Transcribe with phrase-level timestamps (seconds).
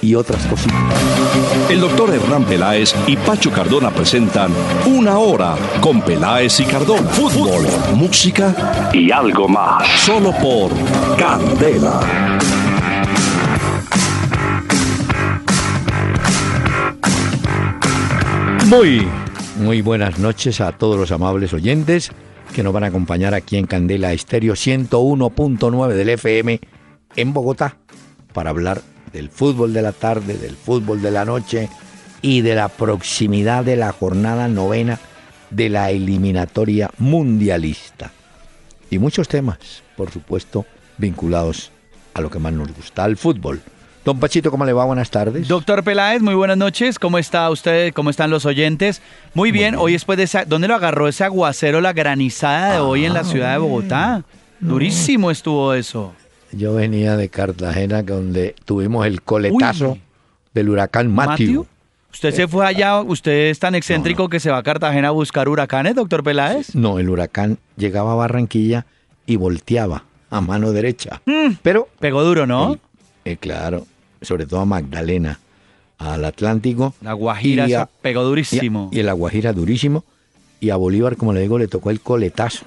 [0.00, 0.76] y otras cositas.
[1.70, 4.52] El doctor Hernán Peláez y Pacho Cardona presentan
[4.86, 7.08] Una Hora con Peláez y Cardona.
[7.10, 9.86] Fútbol, música y algo más.
[10.00, 10.70] Solo por
[11.16, 12.00] Candela.
[18.66, 19.08] Muy,
[19.58, 22.10] muy buenas noches a todos los amables oyentes
[22.54, 26.60] que nos van a acompañar aquí en Candela Estéreo 101.9 del FM
[27.16, 27.76] en Bogotá
[28.32, 28.82] para hablar
[29.18, 31.68] del fútbol de la tarde, del fútbol de la noche
[32.22, 35.00] y de la proximidad de la jornada novena
[35.50, 38.12] de la eliminatoria mundialista.
[38.90, 39.58] Y muchos temas,
[39.96, 40.66] por supuesto,
[40.98, 41.72] vinculados
[42.14, 43.60] a lo que más nos gusta, al fútbol.
[44.04, 44.84] Don Pachito, ¿cómo le va?
[44.84, 45.48] Buenas tardes.
[45.48, 46.96] Doctor Peláez, muy buenas noches.
[47.00, 47.92] ¿Cómo está usted?
[47.92, 49.02] ¿Cómo están los oyentes?
[49.34, 49.74] Muy bien.
[49.74, 50.44] Hoy después de esa...
[50.44, 54.22] ¿Dónde lo agarró ese aguacero, la granizada de hoy en la ciudad de Bogotá?
[54.60, 56.14] Durísimo estuvo eso.
[56.52, 59.98] Yo venía de Cartagena, donde tuvimos el coletazo
[60.54, 61.66] del huracán Matthew.
[62.10, 63.00] ¿Usted se fue allá?
[63.02, 66.74] ¿Usted es tan excéntrico que se va a Cartagena a buscar huracanes, doctor Peláez?
[66.74, 68.86] No, el huracán llegaba a Barranquilla
[69.26, 71.20] y volteaba a mano derecha.
[71.26, 71.56] Mm.
[71.62, 71.88] Pero...
[72.00, 72.78] Pegó duro, ¿no?
[73.24, 73.86] Eh, claro,
[74.22, 75.38] sobre todo a Magdalena,
[75.98, 76.94] al Atlántico.
[77.02, 78.88] La Guajira pegó durísimo.
[78.90, 80.04] Y, y el Guajira durísimo.
[80.60, 82.64] Y a Bolívar, como le digo, le tocó el coletazo.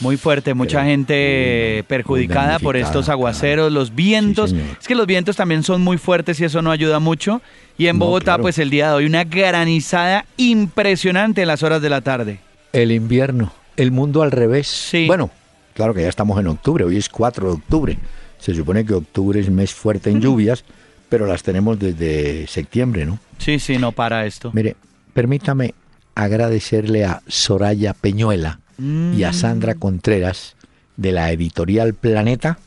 [0.00, 4.52] Muy fuerte, mucha gente perjudicada por estos aguaceros, los vientos.
[4.52, 7.40] es que los vientos también son muy fuertes y eso no ayuda mucho.
[7.78, 11.90] Y en Bogotá, pues el día de hoy, una granizada impresionante en las horas de
[11.90, 12.40] la tarde.
[12.72, 14.66] El invierno, el mundo al revés.
[14.66, 15.06] Sí.
[15.06, 15.30] Bueno,
[15.74, 17.98] claro que ya estamos en octubre, hoy es 4 de octubre.
[18.38, 20.64] Se supone que octubre es mes fuerte en lluvias,
[21.08, 23.18] pero las tenemos desde septiembre, ¿no?
[23.38, 24.50] Sí, sí, no para esto.
[24.52, 24.76] Mire,
[25.12, 25.74] permítame
[26.14, 30.56] agradecerle a Soraya Peñuela y a Sandra Contreras
[30.96, 32.58] de la editorial Planeta,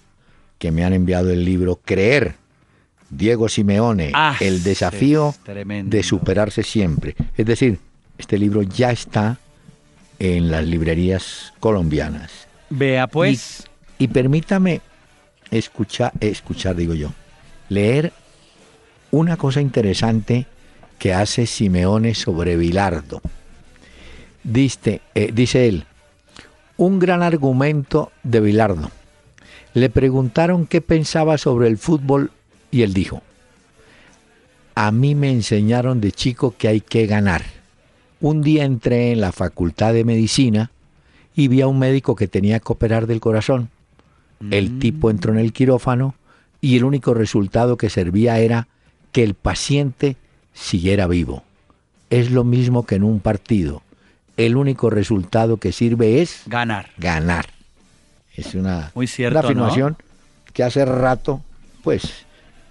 [0.57, 2.35] que me han enviado el libro Creer,
[3.09, 7.16] Diego Simeone, ah, El desafío de superarse siempre.
[7.38, 7.79] Es decir,
[8.17, 9.38] este libro ya está
[10.19, 12.47] en las librerías colombianas.
[12.69, 13.67] Vea pues.
[14.00, 14.81] Y, permítame
[15.51, 17.12] escuchar, escuchar, digo yo,
[17.69, 18.13] leer
[19.12, 20.46] una cosa interesante
[21.00, 23.22] que hace Simeone sobre Bilardo.
[24.44, 25.85] Dice, eh, dice él,
[26.77, 28.91] un gran argumento de Bilardo.
[29.73, 32.31] Le preguntaron qué pensaba sobre el fútbol
[32.71, 33.21] y él dijo,
[34.75, 37.43] a mí me enseñaron de chico que hay que ganar.
[38.21, 40.71] Un día entré en la facultad de medicina
[41.35, 43.69] y vi a un médico que tenía que operar del corazón.
[44.51, 44.79] El mm.
[44.79, 46.16] tipo entró en el quirófano
[46.61, 48.67] y el único resultado que servía era
[49.11, 50.16] que el paciente
[50.53, 51.43] siguiera vivo.
[52.09, 53.81] Es lo mismo que en un partido
[54.37, 56.91] el único resultado que sirve es ganar.
[56.97, 57.47] Ganar.
[58.35, 59.97] Es una, Muy cierto, afirmación
[60.53, 61.41] que hace rato,
[61.83, 62.25] pues,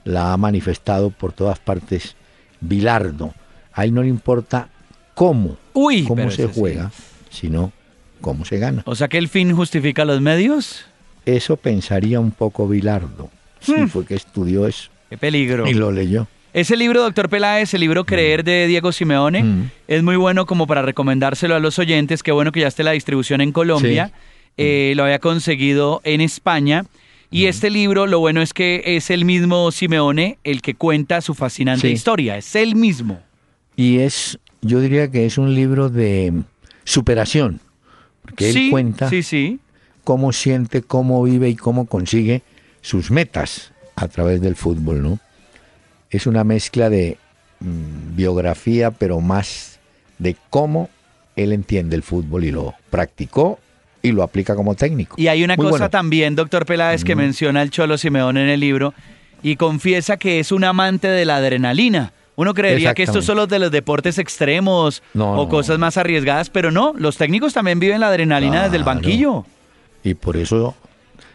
[0.04, 2.15] la ha manifestado por todas partes
[2.60, 3.34] Bilardo.
[3.72, 4.69] A él no le importa
[5.15, 6.93] cómo, cómo se juega,
[7.31, 7.72] sino
[8.21, 8.83] cómo se gana.
[8.87, 10.84] O sea que el fin justifica los medios.
[11.27, 13.28] Eso pensaría un poco Bilardo.
[13.60, 13.88] Sí, hmm.
[13.88, 14.91] fue que estudió eso.
[15.10, 15.66] Qué peligro.
[15.66, 16.28] Y lo leyó.
[16.56, 19.71] Ese libro, doctor Peláez, el libro Creer de Diego Simeone, mm.
[19.89, 22.22] es muy bueno como para recomendárselo a los oyentes.
[22.22, 24.11] Qué bueno que ya esté la distribución en Colombia.
[24.56, 26.87] Eh, lo había conseguido en España.
[27.31, 27.49] Y mm.
[27.49, 31.91] este libro, lo bueno es que es el mismo Simeone el que cuenta su fascinante
[31.91, 32.39] historia.
[32.39, 33.21] Es el mismo.
[33.77, 36.33] Y es, yo diría que es un libro de
[36.84, 37.61] superación.
[38.22, 39.59] Porque él cuenta sí, sí.
[40.05, 42.41] cómo siente, cómo vive y cómo consigue
[42.81, 45.21] sus metas a través del fútbol, ¿no?
[46.11, 47.19] Es una mezcla de
[47.61, 49.78] mm, biografía, pero más
[50.19, 50.89] de cómo
[51.37, 53.59] él entiende el fútbol y lo practicó
[54.03, 55.16] y lo aplica como técnico.
[55.19, 58.95] Y hay una cosa también, doctor Peláez, que menciona el Cholo Simeón en el libro
[59.42, 62.13] y confiesa que es un amante de la adrenalina.
[62.36, 66.71] Uno creería que esto es solo de los deportes extremos o cosas más arriesgadas, pero
[66.71, 69.45] no, los técnicos también viven la adrenalina desde el banquillo.
[70.04, 70.77] Y por eso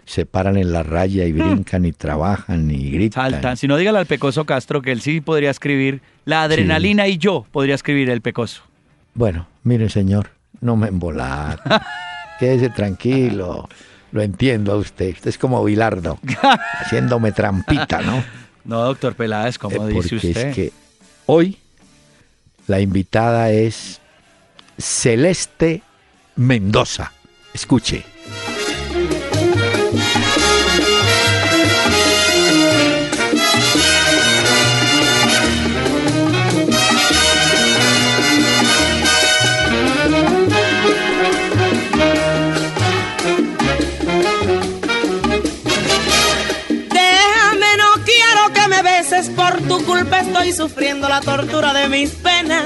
[0.06, 1.38] se paran en la raya y hmm.
[1.38, 3.32] brincan y trabajan y gritan.
[3.32, 3.58] Saltan.
[3.58, 7.46] Si no, dígale al Pecoso Castro que él sí podría escribir la adrenalina y yo
[7.52, 8.64] podría escribir el Pecoso.
[9.14, 11.62] Bueno, mire señor, no me embolar.
[12.40, 13.68] Quédese tranquilo.
[14.12, 15.14] Lo entiendo a usted.
[15.14, 16.20] Usted es como Bilardo,
[16.80, 18.24] haciéndome trampita, ¿no?
[18.66, 20.48] No, doctor Peláez, como eh, dice usted.
[20.48, 20.72] Es que
[21.26, 21.58] hoy
[22.68, 24.02] la invitada es
[24.78, 25.82] Celeste
[26.36, 27.12] Mendoza.
[27.54, 28.11] Escuche.
[50.52, 52.66] Sufriendo la tortura de mis penas.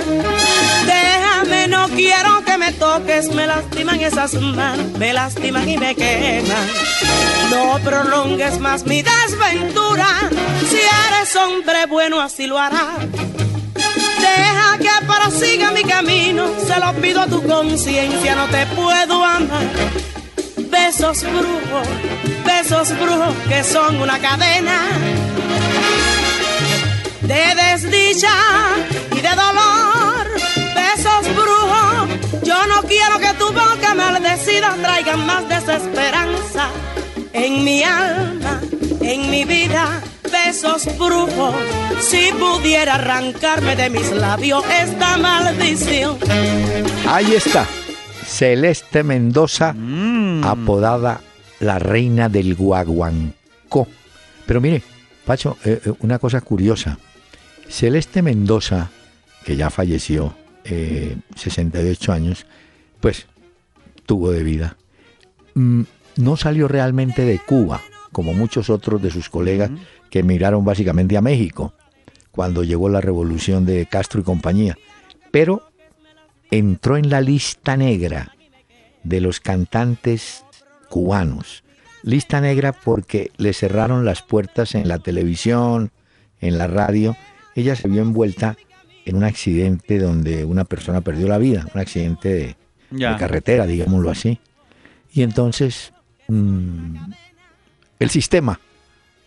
[0.86, 6.68] Déjame, no quiero que me toques, me lastiman esas manos, me lastiman y me queman.
[7.50, 10.08] No prolongues más mi desventura,
[10.70, 13.00] si eres hombre bueno así lo harás.
[14.20, 19.68] Deja que prosiga mi camino, se lo pido a tu conciencia, no te puedo amar.
[20.70, 21.88] Besos brujos,
[22.46, 24.82] besos brujos que son una cadena
[27.28, 28.30] de desdicha
[29.12, 30.26] y de dolor.
[30.76, 36.70] Besos brujos, yo no quiero que tu boca maldecida traiga más desesperanza
[37.34, 38.62] en mi alma,
[39.02, 40.02] en mi vida.
[40.32, 41.56] Besos brujos,
[42.02, 46.18] si pudiera arrancarme de mis labios esta maldición.
[47.08, 47.66] Ahí está,
[48.26, 50.44] Celeste Mendoza, mm.
[50.44, 51.22] apodada
[51.60, 53.88] la reina del guaguancó.
[54.46, 54.84] Pero mire,
[55.26, 56.98] Pacho, eh, eh, una cosa curiosa.
[57.70, 58.90] Celeste Mendoza,
[59.46, 62.46] que ya falleció, 68 eh, años,
[63.00, 63.28] pues
[64.06, 64.78] tuvo de vida.
[65.54, 65.84] Mm,
[66.18, 67.82] no salió realmente de Cuba,
[68.12, 69.70] como muchos otros de sus colegas
[70.10, 71.74] que emigraron básicamente a México,
[72.32, 74.78] cuando llegó la revolución de Castro y compañía,
[75.32, 75.70] pero
[76.52, 78.36] entró en la lista negra
[79.04, 80.46] de los cantantes
[80.90, 81.64] cubanos.
[82.04, 85.92] Lista negra porque le cerraron las puertas en la televisión,
[86.40, 87.16] en la radio,
[87.56, 88.58] ella se vio envuelta
[89.06, 92.56] en un accidente donde una persona perdió la vida, un accidente
[92.92, 94.40] de, carretera, digámoslo así.
[95.14, 95.94] Y entonces
[96.28, 96.96] mm,
[98.00, 98.60] el sistema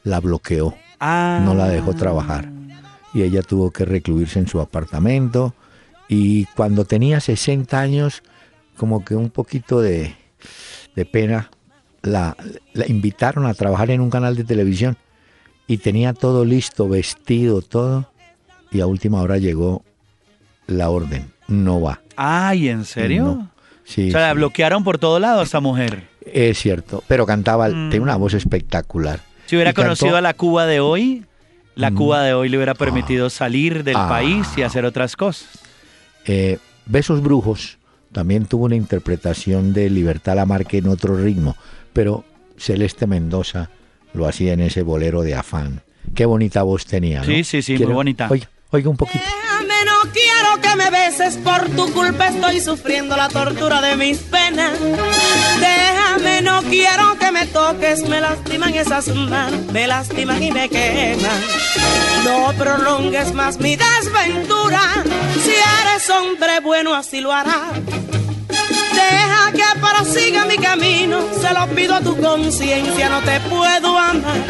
[0.03, 2.51] la bloqueó, no la dejó trabajar.
[3.15, 5.55] Y ella tuvo que recluirse en su apartamento.
[6.09, 8.23] Y cuando tenía 60 años,
[8.77, 10.15] como que un poquito de,
[11.13, 11.51] pena,
[12.03, 12.37] la
[12.87, 14.97] invitaron a trabajar en un canal de televisión
[15.67, 18.11] y tenía todo listo, vestido, todo
[18.70, 19.85] y a última hora llegó
[20.67, 22.00] la orden, no va.
[22.17, 23.49] Ay, ¿en serio?
[23.85, 26.05] Sí, o sea, la bloquearon por todo lado a esta mujer.
[26.26, 27.91] Es cierto, pero cantaba, mm.
[27.91, 29.20] tiene una voz espectacular.
[29.47, 31.25] Si hubiera conocido a la Cuba de hoy,
[31.75, 31.94] la mm.
[31.94, 33.31] Cuba de hoy le hubiera permitido ah.
[33.31, 34.09] salir del ah.
[34.09, 35.49] país y hacer otras cosas.
[36.26, 37.79] Eh, Besos Brujos
[38.12, 41.56] también tuvo una interpretación de Libertad Lamarque en otro ritmo,
[41.93, 42.25] pero
[42.59, 43.70] Celeste Mendoza
[44.12, 45.82] lo hacía en ese bolero de afán.
[46.15, 47.25] Qué bonita voz tenía.
[47.25, 48.29] Sí, sí, sí, muy bonita.
[48.70, 49.25] Oiga un poquito.
[49.25, 54.19] Déjame, no quiero que me beses, por tu culpa estoy sufriendo la tortura de mis
[54.19, 54.79] penas.
[55.59, 61.41] Déjame, no quiero que me toques, me lastiman esas manos, me lastiman y me queman.
[62.25, 64.81] No prolongues más mi desventura,
[65.43, 67.73] si eres hombre bueno así lo harás.
[68.99, 74.43] Deja que prosiga mi camino, se lo pido a tu conciencia, no te puedo amar.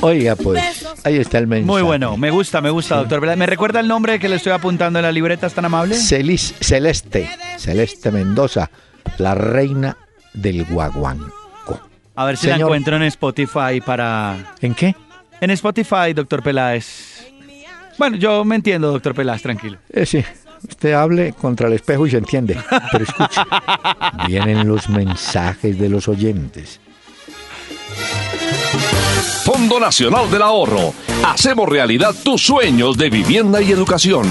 [0.00, 1.66] Oiga, pues, ahí está el mensaje.
[1.66, 3.36] Muy bueno, me gusta, me gusta, doctor.
[3.36, 5.46] ¿Me recuerda el nombre que le estoy apuntando en la libreta?
[5.46, 5.96] ¿Es tan amable?
[5.96, 8.70] Celis, Celeste, Celeste Mendoza,
[9.18, 9.96] la reina
[10.32, 11.80] del guaguanco.
[12.14, 14.54] A ver si la encuentro en Spotify para...
[14.60, 14.94] ¿En qué?
[15.40, 17.26] En Spotify, doctor Peláez.
[17.98, 19.78] Bueno, yo me entiendo, doctor Peláez, tranquilo.
[19.90, 20.24] Eh, sí.
[20.68, 22.58] Usted hable contra el espejo y se entiende.
[22.92, 23.40] Pero escuche,
[24.26, 26.80] vienen los mensajes de los oyentes.
[29.44, 30.92] Fondo Nacional del Ahorro.
[31.24, 34.26] Hacemos realidad tus sueños de vivienda y educación.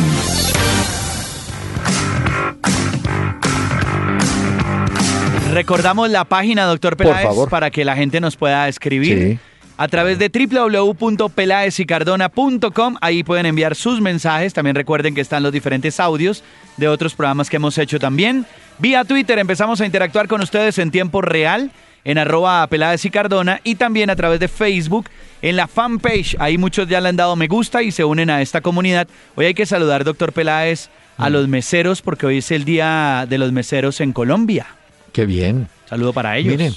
[5.54, 9.18] Recordamos la página, doctor Peláez, para que la gente nos pueda escribir.
[9.18, 12.96] Sí a través de www.pelaesicardona.com.
[13.02, 14.54] Ahí pueden enviar sus mensajes.
[14.54, 16.44] También recuerden que están los diferentes audios
[16.78, 18.46] de otros programas que hemos hecho también.
[18.80, 21.72] Vía Twitter empezamos a interactuar con ustedes en tiempo real
[22.06, 25.10] en arroba Peláez y Cardona y también a través de Facebook
[25.42, 26.38] en la fanpage.
[26.40, 29.08] Ahí muchos ya le han dado me gusta y se unen a esta comunidad.
[29.36, 31.34] Hoy hay que saludar, doctor Peláez, a mm.
[31.34, 34.68] los meseros porque hoy es el día de los meseros en Colombia.
[35.12, 35.68] Qué bien.
[35.90, 36.52] Saludo para ellos.
[36.52, 36.74] Miren,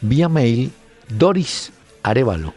[0.00, 0.72] vía mail,
[1.08, 2.54] Doris Arevalo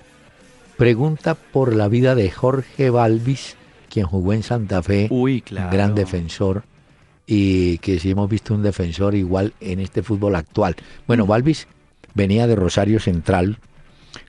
[0.77, 3.55] pregunta por la vida de Jorge Balvis,
[3.89, 6.63] quien jugó en Santa Fe, Uy, gran defensor,
[7.25, 10.75] y que si hemos visto un defensor igual en este fútbol actual.
[11.07, 11.29] Bueno, mm.
[11.29, 11.67] Balvis
[12.13, 13.57] venía de Rosario Central,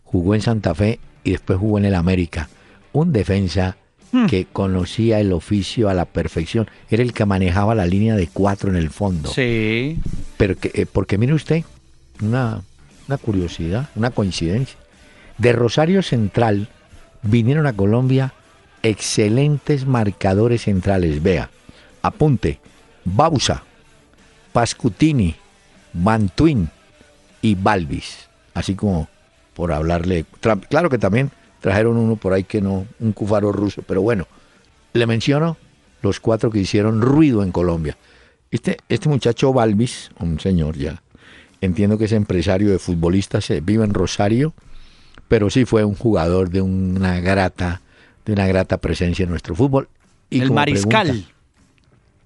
[0.04, 2.48] jugó en Santa Fe y después jugó en el América.
[2.92, 3.76] Un defensa
[4.12, 4.26] mm.
[4.26, 6.68] que conocía el oficio a la perfección.
[6.88, 9.30] Era el que manejaba la línea de cuatro en el fondo.
[9.30, 9.98] Sí.
[10.36, 11.64] Pero eh, porque mire usted,
[12.22, 12.62] una,
[13.08, 14.78] una curiosidad, una coincidencia.
[15.38, 16.68] De Rosario Central
[17.22, 18.32] vinieron a Colombia
[18.82, 21.22] excelentes marcadores centrales.
[21.22, 21.50] Vea,
[22.02, 22.60] apunte,
[23.04, 23.62] Bausa,
[24.52, 25.34] Pascutini,
[25.92, 26.68] Mantuin
[27.42, 28.28] y Balvis.
[28.54, 29.08] Así como
[29.54, 30.24] por hablarle.
[30.68, 34.26] Claro que también trajeron uno por ahí que no, un cufaro ruso, pero bueno,
[34.92, 35.56] le menciono
[36.02, 37.96] los cuatro que hicieron ruido en Colombia.
[38.50, 41.02] Este, este muchacho Balvis, un señor ya,
[41.60, 44.54] entiendo que es empresario de futbolistas, eh, vive en Rosario,
[45.28, 47.80] pero sí fue un jugador de una grata,
[48.24, 49.88] de una grata presencia en nuestro fútbol.
[50.30, 51.26] Y el mariscal.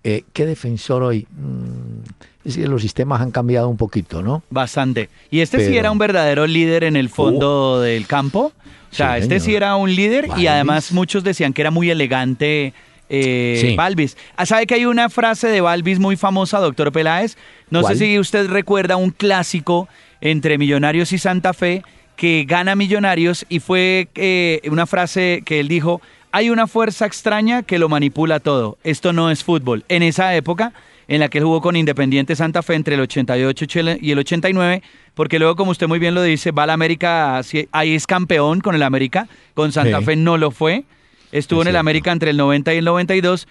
[0.02, 1.26] Eh, ¿Qué defensor hoy?
[1.30, 4.42] Mm, es que los sistemas han cambiado un poquito, ¿no?
[4.48, 5.10] Bastante.
[5.30, 7.80] Y este sí era un verdadero líder en el fondo uh.
[7.80, 8.52] del campo.
[8.90, 12.72] O sea, este sí era un líder y además muchos decían que era muy elegante
[13.10, 14.16] eh, Balvis.
[14.36, 17.36] Ah, ¿Sabe que hay una frase de Balvis muy famosa, doctor Peláez?
[17.68, 19.88] No sé si usted recuerda un clásico
[20.20, 21.82] entre Millonarios y Santa Fe
[22.20, 27.62] que gana Millonarios y fue eh, una frase que él dijo, hay una fuerza extraña
[27.62, 28.76] que lo manipula todo.
[28.84, 29.86] Esto no es fútbol.
[29.88, 30.74] En esa época
[31.08, 33.64] en la que él jugó con Independiente Santa Fe entre el 88
[34.02, 34.82] y el 89,
[35.14, 37.40] porque luego, como usted muy bien lo dice, va al América,
[37.72, 40.84] ahí es campeón con el América, con Santa Fe no lo fue,
[41.32, 43.48] estuvo en el América entre el 90 y el 92.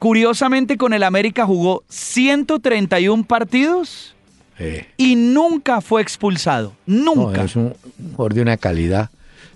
[0.00, 4.16] Curiosamente, con el América jugó 131 partidos
[4.96, 6.72] y nunca fue expulsado.
[6.86, 7.44] Nunca.
[7.44, 7.74] es un
[8.12, 9.10] jugador de una calidad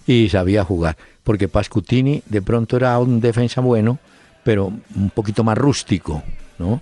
[0.06, 0.96] y sabía jugar.
[1.24, 3.98] Porque Pascutini de pronto era un defensa bueno,
[4.44, 6.22] pero un poquito más rústico,
[6.58, 6.80] ¿no?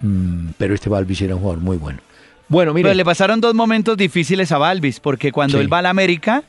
[0.00, 2.00] Mm, pero este Balvis era un jugador muy bueno.
[2.48, 2.84] Bueno, mire.
[2.84, 6.44] Pero le pasaron dos momentos difíciles a Balvis, porque cuando él va al América,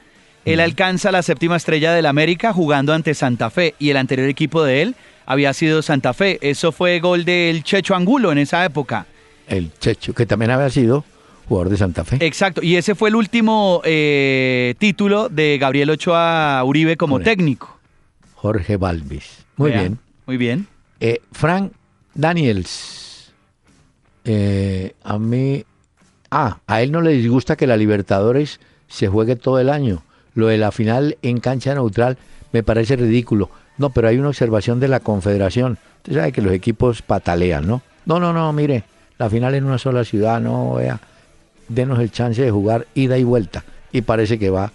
[0.46, 4.64] él alcanza la séptima estrella del América jugando ante Santa Fe, y el anterior equipo
[4.64, 4.96] de él
[5.26, 6.38] había sido Santa Fe.
[6.42, 9.08] Eso fue gol del Checho Angulo en esa época.
[9.48, 11.04] El Checho, que también había sido
[11.48, 12.18] jugador de Santa Fe.
[12.26, 17.80] Exacto, y ese fue el último eh, título de Gabriel Ochoa Uribe como técnico.
[18.36, 19.46] Jorge Balvis.
[19.56, 20.00] Muy bien.
[20.26, 20.68] Muy bien.
[21.00, 21.72] Eh, Frank
[22.14, 23.08] Daniels
[24.30, 25.64] eh, a mí,
[26.32, 30.04] ah, a él no le disgusta que la Libertadores se juegue todo el año.
[30.34, 32.18] Lo de la final en cancha neutral
[32.52, 33.50] me parece ridículo.
[33.78, 35.78] No, pero hay una observación de la Confederación.
[35.98, 37.82] Usted sabe que los equipos patalean, ¿no?
[38.06, 38.84] No, no, no, mire,
[39.18, 41.00] la final en una sola ciudad, no, vea,
[41.68, 43.64] denos el chance de jugar ida y vuelta.
[43.92, 44.72] Y parece que va,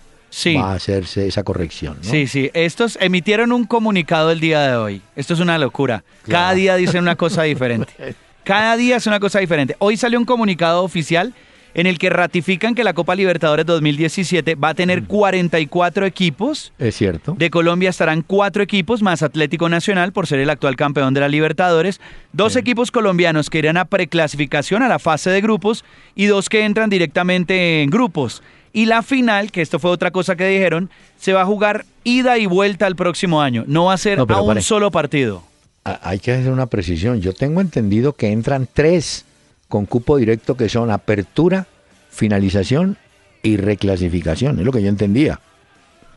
[0.57, 1.99] va a hacerse esa corrección.
[2.03, 2.11] ¿no?
[2.11, 2.51] Sí, sí.
[2.55, 5.03] Estos emitieron un comunicado el día de hoy.
[5.17, 6.03] Esto es una locura.
[6.27, 7.93] Cada día dicen una cosa diferente.
[8.45, 9.77] Cada día es una cosa diferente.
[9.79, 11.33] Hoy salió un comunicado oficial
[11.75, 16.73] en el que ratifican que la Copa Libertadores 2017 va a tener 44 equipos.
[16.79, 17.35] Es cierto.
[17.39, 21.29] De Colombia estarán cuatro equipos más Atlético Nacional por ser el actual campeón de la
[21.29, 22.01] Libertadores,
[22.33, 26.65] dos equipos colombianos que irán a preclasificación a la fase de grupos y dos que
[26.65, 28.43] entran directamente en grupos.
[28.73, 32.39] Y la final, que esto fue otra cosa que dijeron, se va a jugar ida
[32.39, 33.65] y vuelta el próximo año.
[33.67, 35.43] No va a ser a un solo partido
[35.85, 37.21] hay que hacer una precisión.
[37.21, 39.25] Yo tengo entendido que entran tres
[39.73, 41.67] con cupo directo que son apertura,
[42.11, 42.99] finalización
[43.43, 44.59] y reclasificación.
[44.59, 45.41] Es lo que yo entendía.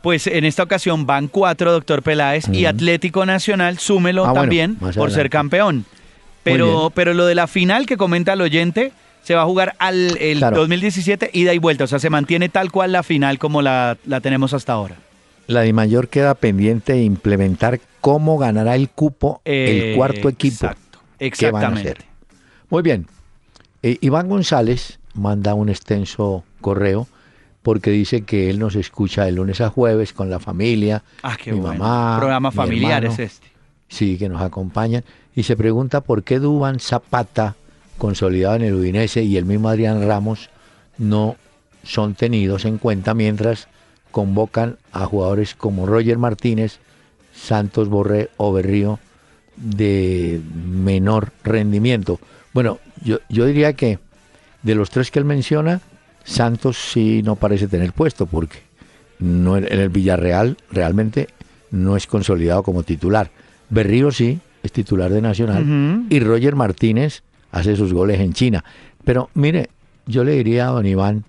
[0.02, 5.10] Pues en esta ocasión van cuatro, doctor Peláez, y Atlético Nacional, súmelo ah, también por
[5.10, 5.86] ser campeón.
[6.42, 10.18] Pero, pero lo de la final que comenta el oyente, se va a jugar al
[10.18, 11.84] el 2017 ida y vuelta.
[11.84, 14.96] O sea, se mantiene tal cual la final como la, la tenemos hasta ahora.
[15.46, 20.66] La de mayor queda pendiente de implementar cómo ganará el cupo el cuarto equipo.
[20.66, 22.04] Exacto, exactamente.
[22.68, 23.06] Muy bien.
[23.82, 27.06] Eh, Iván González manda un extenso correo
[27.62, 31.52] porque dice que él nos escucha de lunes a jueves con la familia, ah, qué
[31.52, 33.48] mi mamá, programa familiar es este.
[33.88, 35.04] Sí, que nos acompañan
[35.34, 37.56] y se pregunta por qué Duban Zapata,
[37.98, 40.50] consolidado en el Udinese, y el mismo Adrián Ramos
[40.98, 41.36] no
[41.82, 43.68] son tenidos en cuenta mientras
[44.10, 46.78] convocan a jugadores como Roger Martínez,
[47.34, 48.98] Santos Borré o Berrío
[49.56, 52.18] de menor rendimiento.
[52.56, 53.98] Bueno, yo, yo diría que
[54.62, 55.82] de los tres que él menciona,
[56.24, 58.60] Santos sí no parece tener puesto porque
[59.18, 61.28] no en el Villarreal realmente
[61.70, 63.30] no es consolidado como titular.
[63.68, 68.64] Berrío sí es titular de Nacional y Roger Martínez hace sus goles en China.
[69.04, 69.68] Pero mire,
[70.06, 71.24] yo le diría a don Iván,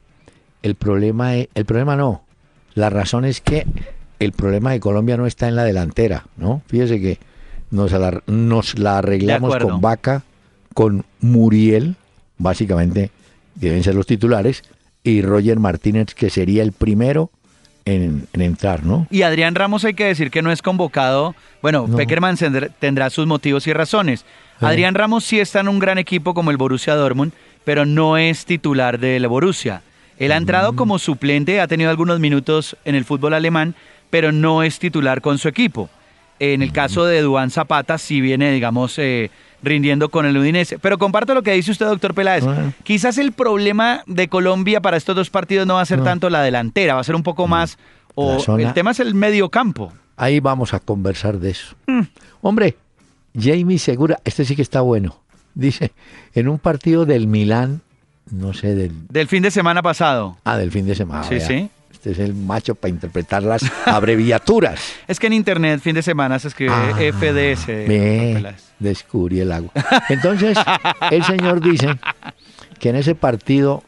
[0.64, 2.24] el problema es, el problema no,
[2.74, 3.68] la razón es que
[4.20, 6.62] el problema de Colombia no está en la delantera, ¿no?
[6.68, 7.20] Fíjese que
[7.70, 7.92] nos
[8.28, 10.24] nos la arreglamos con Vaca,
[10.78, 11.96] con Muriel,
[12.38, 13.10] básicamente
[13.56, 14.62] deben ser los titulares,
[15.04, 17.32] y Roger Martínez, que sería el primero
[17.86, 19.08] en, entrar, ¿no?
[19.10, 21.34] Y Adrián Ramos hay que decir que no es convocado.
[21.64, 22.38] Bueno, Peckerman
[22.78, 24.24] tendrá sus motivos y razones.
[24.60, 27.32] Adrián Ramos sí está en un gran equipo como el Borussia Dortmund,
[27.64, 29.82] pero no es titular del Borussia.
[30.20, 33.74] Él ha entrado como suplente, ha tenido algunos minutos en el fútbol alemán,
[34.12, 35.90] pero no es titular con su equipo.
[36.40, 39.32] En el caso de Duan Zapata, sí viene, digamos, eh,
[39.64, 40.80] rindiendo con el Udinese.
[40.80, 42.44] Pero comparto lo que dice usted, doctor Peláez.
[42.84, 46.42] Quizás el problema de Colombia para estos dos partidos no va a ser tanto la
[46.42, 47.78] delantera, va a ser un poco más.
[48.16, 49.94] O el tema es el medio campo.
[50.16, 51.76] Ahí vamos a conversar de eso.
[51.86, 52.02] Mm.
[52.42, 52.76] Hombre,
[53.40, 55.22] Jamie Segura, este sí que está bueno.
[55.54, 55.92] Dice,
[56.34, 57.82] en un partido del Milán,
[58.32, 59.08] no sé, del...
[59.10, 60.38] Del fin de semana pasado.
[60.44, 61.24] Ah, del fin de semana.
[61.24, 61.70] Sí, sí.
[62.08, 64.80] Este es el macho para interpretar las abreviaturas.
[65.08, 67.66] Es que en internet fin de semana se escribe Ah, FDS.
[67.66, 68.64] Peláez.
[68.80, 69.72] descubrí el agua.
[70.10, 70.58] Entonces,
[71.12, 71.96] el señor dice
[72.80, 73.84] que en ese partido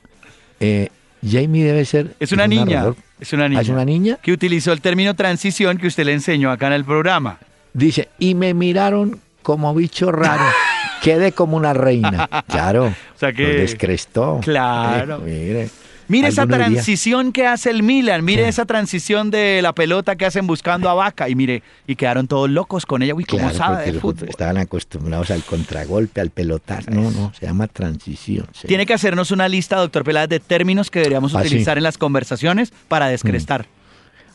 [0.59, 0.89] eh,
[1.25, 2.13] Jamie debe ser...
[2.19, 2.85] Es una un niña.
[3.19, 3.59] Es una niña.
[3.59, 4.17] Ah, ¿Es una niña?
[4.21, 7.39] Que utilizó el término transición que usted le enseñó acá en el programa.
[7.73, 10.43] Dice, y me miraron como bicho raro.
[11.01, 12.27] Quedé como una reina.
[12.47, 12.87] Claro.
[12.87, 14.41] O sea que- Lo descrestó.
[14.43, 15.21] Claro.
[15.25, 15.69] Eh, mire.
[16.09, 20.45] Mire esa transición que hace el Milan, mire esa transición de la pelota que hacen
[20.47, 23.93] buscando a Vaca y mire, y quedaron todos locos con ella, uy, cómo Claro, sabe
[23.93, 24.27] fútbol.
[24.27, 26.89] estaban acostumbrados al contragolpe, al pelotazo.
[26.91, 28.47] No, no, se llama transición.
[28.53, 28.67] sí.
[28.67, 31.47] Tiene que hacernos una lista, doctor Peláez, de términos que deberíamos Ah, sí.
[31.47, 33.67] utilizar en las conversaciones para descrestar.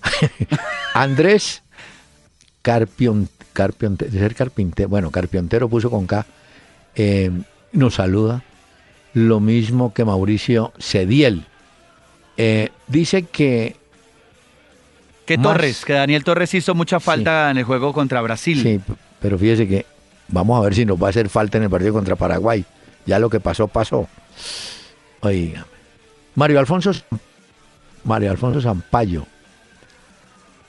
[0.94, 1.62] Andrés
[2.62, 6.26] Carpion, Carpionte- ser carpintero, bueno, Carpiontero puso con K,
[6.96, 7.30] eh,
[7.72, 8.42] nos saluda.
[9.12, 11.46] Lo mismo que Mauricio Cediel.
[12.36, 13.76] Eh, dice que
[15.26, 18.60] Que Más- Torres, que Daniel Torres hizo mucha falta en el juego contra Brasil.
[18.62, 18.80] Sí,
[19.20, 19.86] pero fíjese que
[20.28, 22.64] vamos a ver si nos va a hacer falta en el partido contra Paraguay.
[23.06, 24.06] Ya lo que pasó, pasó.
[25.20, 25.64] Oiga.
[26.34, 26.90] Mario Alfonso,
[28.04, 29.26] Mario Alfonso Zampayo,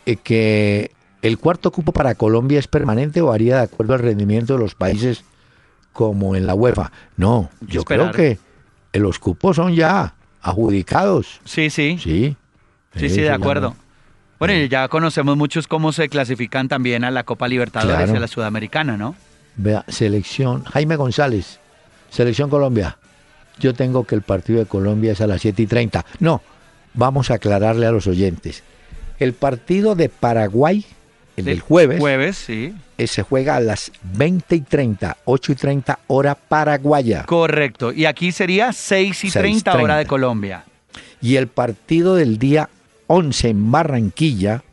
[0.06, 0.92] eh, que
[1.22, 4.76] el cuarto cupo para Colombia es permanente o varía de acuerdo al rendimiento de los
[4.76, 5.24] países
[5.92, 6.92] como en la UEFA.
[7.18, 8.38] No, yo creo que
[8.94, 10.14] los cupos son ya
[10.50, 11.42] adjudicados.
[11.44, 11.98] Sí, sí.
[12.02, 12.36] Sí.
[12.96, 13.76] Sí, sí, de acuerdo.
[14.40, 18.14] Bueno, y ya conocemos muchos cómo se clasifican también a la Copa Libertadores Claro.
[18.14, 19.16] y a la Sudamericana, ¿no?
[19.58, 21.60] Vea, selección, Jaime González,
[22.10, 22.98] selección Colombia.
[23.60, 26.06] Yo tengo que el partido de Colombia es a las 7 y 30.
[26.20, 26.42] No,
[26.94, 28.64] vamos a aclararle a los oyentes.
[29.20, 30.86] El partido de Paraguay,
[31.38, 32.74] el del jueves, Jueves, sí.
[32.98, 37.24] eh, se juega a las 20 y 30, 8 y 30 hora paraguaya.
[37.26, 37.92] Correcto.
[37.92, 39.98] Y aquí sería 6 y 30 hora 6:30.
[39.98, 40.64] de Colombia.
[41.22, 42.70] Y el partido del día
[43.08, 44.64] 11 en Barranquilla,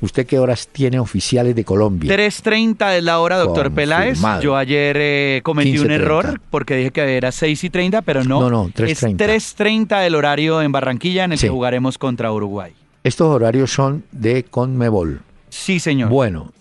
[0.00, 2.10] ¿usted qué horas tiene oficiales de Colombia?
[2.16, 4.18] 3.30 es la hora, doctor Peláez.
[4.40, 5.92] Yo ayer eh, cometí un 15:30.
[5.94, 8.40] error porque dije que era 6 y 30, pero no.
[8.40, 9.16] No, no, Es 3:30.
[9.16, 11.46] 3.30 el horario en Barranquilla en el Sí.
[11.46, 12.72] que jugaremos contra Uruguay.
[13.04, 15.20] Estos horarios son de Conmebol.
[15.50, 16.08] Sí, señor.
[16.08, 16.52] Bueno,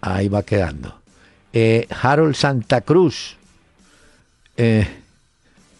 [0.00, 1.00] ahí va quedando.
[1.52, 3.36] Eh, Harold Santa Cruz.
[4.56, 4.86] eh,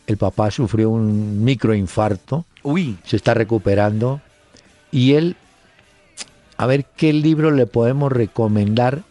[0.06, 4.22] el papá sufrió un microinfarto, Uy, se está recuperando.
[4.90, 5.36] Y él,
[6.56, 9.02] a ver qué libro le podemos recomendar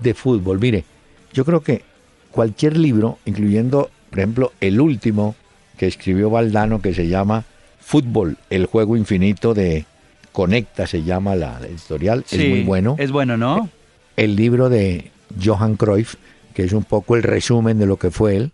[0.00, 0.58] de fútbol.
[0.58, 0.84] Mire,
[1.32, 1.84] yo creo que
[2.32, 5.36] cualquier libro, incluyendo, por ejemplo, el último
[5.78, 7.44] que escribió Valdano, que se llama
[7.80, 9.86] Fútbol, el juego infinito de
[10.32, 13.68] Conecta, se llama la editorial, sí, es muy bueno Es bueno, ¿no?
[14.16, 15.10] el libro de
[15.42, 16.14] Johan Cruyff,
[16.54, 18.52] que es un poco el resumen de lo que fue él,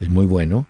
[0.00, 0.66] es muy bueno.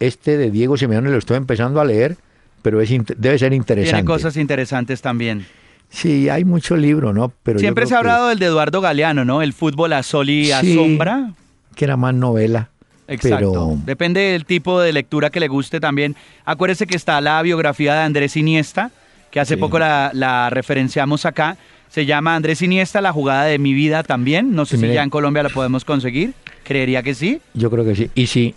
[0.00, 2.16] Este de Diego Simeone lo estoy empezando a leer,
[2.62, 3.92] pero es debe ser interesante.
[3.94, 5.46] Tiene cosas interesantes también.
[5.88, 7.32] Sí, hay mucho libro, ¿no?
[7.42, 9.40] Pero Siempre se ha que- hablado del de Eduardo Galeano, ¿no?
[9.42, 11.30] El fútbol a sol y a Sí, sombra.
[11.74, 12.70] que era más novela.
[13.08, 13.52] Exacto.
[13.52, 16.16] Pero Depende del tipo de lectura que le guste también.
[16.44, 18.90] Acuérdese que está la biografía de Andrés Iniesta,
[19.36, 19.60] que hace Sí.
[19.60, 21.58] poco la, la referenciamos acá.
[21.90, 24.54] Se llama Andrés Iniesta, la jugada de mi vida también.
[24.54, 26.32] No sé Sí, si ya en Colombia la podemos conseguir.
[26.64, 27.42] Creería que sí.
[27.52, 28.10] yo creo que sí.
[28.14, 28.54] Y si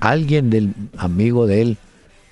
[0.00, 1.76] alguien del amigo de él,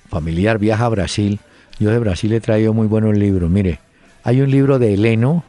[0.09, 1.39] familiar, viaja a Brasil,
[1.79, 3.47] yo de Brasil he traído muy buenos libros.
[3.51, 3.77] Mire,
[4.23, 5.43] hay un libro de Heleno,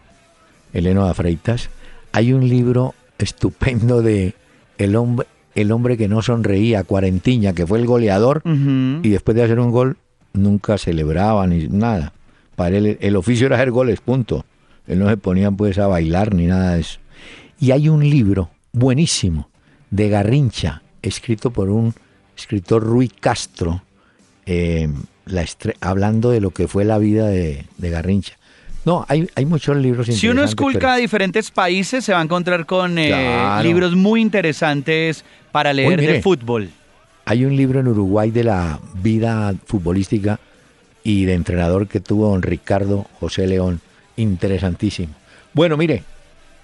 [0.75, 1.71] Heleno de Freitas,
[2.13, 4.35] hay un libro estupendo de
[4.77, 9.45] El hombre, el hombre que no sonreía, Cuarentiña, que fue el goleador, y después de
[9.45, 9.97] hacer un gol
[10.35, 12.13] nunca celebraba ni nada.
[12.57, 14.45] Para él el oficio era hacer goles, punto.
[14.87, 16.99] Él no se ponía pues a bailar ni nada de eso.
[17.59, 19.49] Y hay un libro buenísimo
[19.91, 21.95] de Garrincha, escrito por un
[22.37, 23.83] escritor Rui Castro,
[24.47, 24.89] eh,
[25.27, 25.45] la
[25.81, 28.35] hablando de lo que fue la vida de, de Garrincha.
[28.85, 32.23] No, hay, hay muchos libros Si uno interesantes, esculca pero- diferentes países, se va a
[32.23, 33.63] encontrar con eh, Claro.
[33.67, 36.23] libros muy interesantes para leer de mire.
[36.23, 36.69] fútbol.
[37.25, 40.39] Hay un libro en Uruguay de la vida futbolística
[41.05, 43.81] y de entrenador que tuvo don Ricardo José León.
[44.17, 45.15] Interesantísimo.
[45.53, 46.03] Bueno, mire,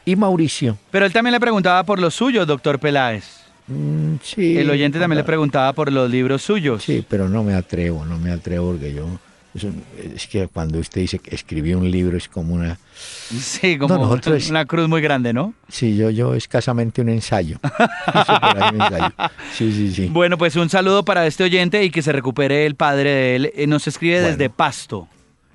[0.05, 0.79] y Mauricio.
[0.91, 3.43] Pero él también le preguntaba por los suyos, doctor Peláez.
[3.69, 4.59] Mm, sí.
[4.59, 6.83] El oyente también le preguntaba por los libros suyos.
[6.83, 9.07] Sí, pero no me atrevo, no me atrevo porque yo...
[9.55, 9.83] Es, un-
[10.15, 12.79] es que cuando usted dice que escribió un libro es como una...
[12.95, 15.55] Sí, como No, nosotros- una cruz muy grande, ¿no?
[15.69, 17.59] Sí, yo, yo escasamente un ensayo.
[17.63, 18.81] Un.
[19.55, 20.07] Sí, sí, sí.
[20.07, 23.53] Bueno, pues un saludo para este oyente y que se recupere el padre de él.
[23.57, 24.29] Eh, Nos escribe Bueno.
[24.29, 25.09] desde Pasto.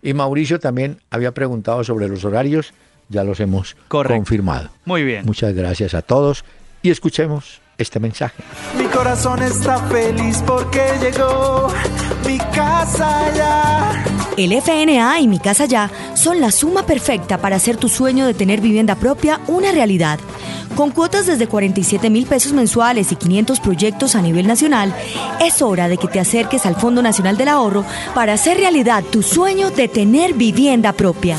[0.03, 2.73] Y Mauricio también había preguntado sobre los horarios,
[3.10, 4.15] ya los hemos Correcto.
[4.17, 4.69] confirmado.
[4.86, 5.25] Muy bien.
[5.25, 6.43] Muchas gracias a todos
[6.84, 8.43] y escuchemos este mensaje.
[8.77, 11.67] Mi corazón está feliz porque llegó
[12.25, 14.03] mi casa ya.
[14.38, 18.33] El FNA y Mi Casa Ya son la suma perfecta para hacer tu sueño de
[18.33, 20.19] tener vivienda propia una realidad.
[20.75, 24.93] Con cuotas desde 47 mil pesos mensuales y 500 proyectos a nivel nacional,
[25.39, 29.23] es hora de que te acerques al Fondo Nacional del Ahorro para hacer realidad tu
[29.23, 31.38] sueño de tener vivienda propia.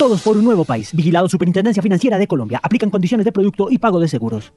[0.00, 0.94] Todos por un nuevo país.
[0.94, 2.58] Vigilado Superintendencia Financiera de Colombia.
[2.62, 4.50] Aplican condiciones de producto y pago de seguros.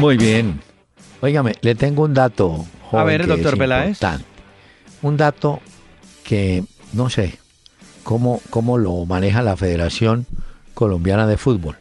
[0.00, 0.60] Muy bien.
[1.20, 2.66] Óigame, le tengo un dato.
[2.90, 4.00] A ver, doctor Peláez.
[5.02, 5.60] Un dato
[6.24, 7.38] que no sé
[8.02, 10.26] cómo, cómo lo maneja la Federación
[10.74, 11.76] Colombiana de Fútbol.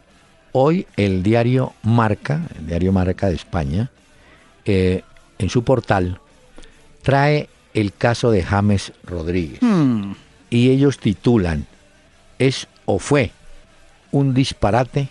[0.52, 3.90] Hoy el diario Marca, el diario Marca de España,
[4.66, 5.02] eh,
[5.40, 6.22] en su portal
[7.02, 9.62] trae el caso de James Rodríguez.
[9.62, 10.14] Hmm.
[10.50, 11.68] Y ellos titulan,
[12.40, 13.32] es o fue
[14.12, 15.10] un disparate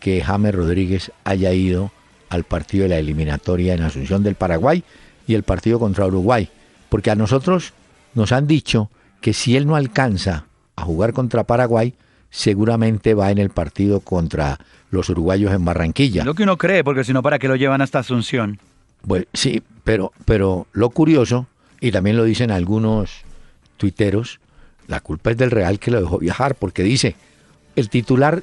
[0.00, 1.92] que James Rodríguez haya ido
[2.28, 4.82] al partido de la eliminatoria en Asunción del Paraguay
[5.26, 6.48] y el partido contra Uruguay.
[6.88, 7.72] Porque a nosotros
[8.14, 10.46] nos han dicho que si él no alcanza
[10.76, 11.94] a jugar contra Paraguay,
[12.30, 14.58] seguramente va en el partido contra
[14.90, 16.24] los uruguayos en Barranquilla.
[16.24, 18.58] Lo que uno cree, porque si no, ¿para qué lo llevan hasta Asunción?
[19.02, 21.46] Bueno, sí, pero, pero lo curioso,
[21.80, 23.22] y también lo dicen algunos
[23.76, 24.40] tuiteros,
[24.86, 27.16] la culpa es del Real que lo dejó viajar, porque dice,
[27.74, 28.42] el titular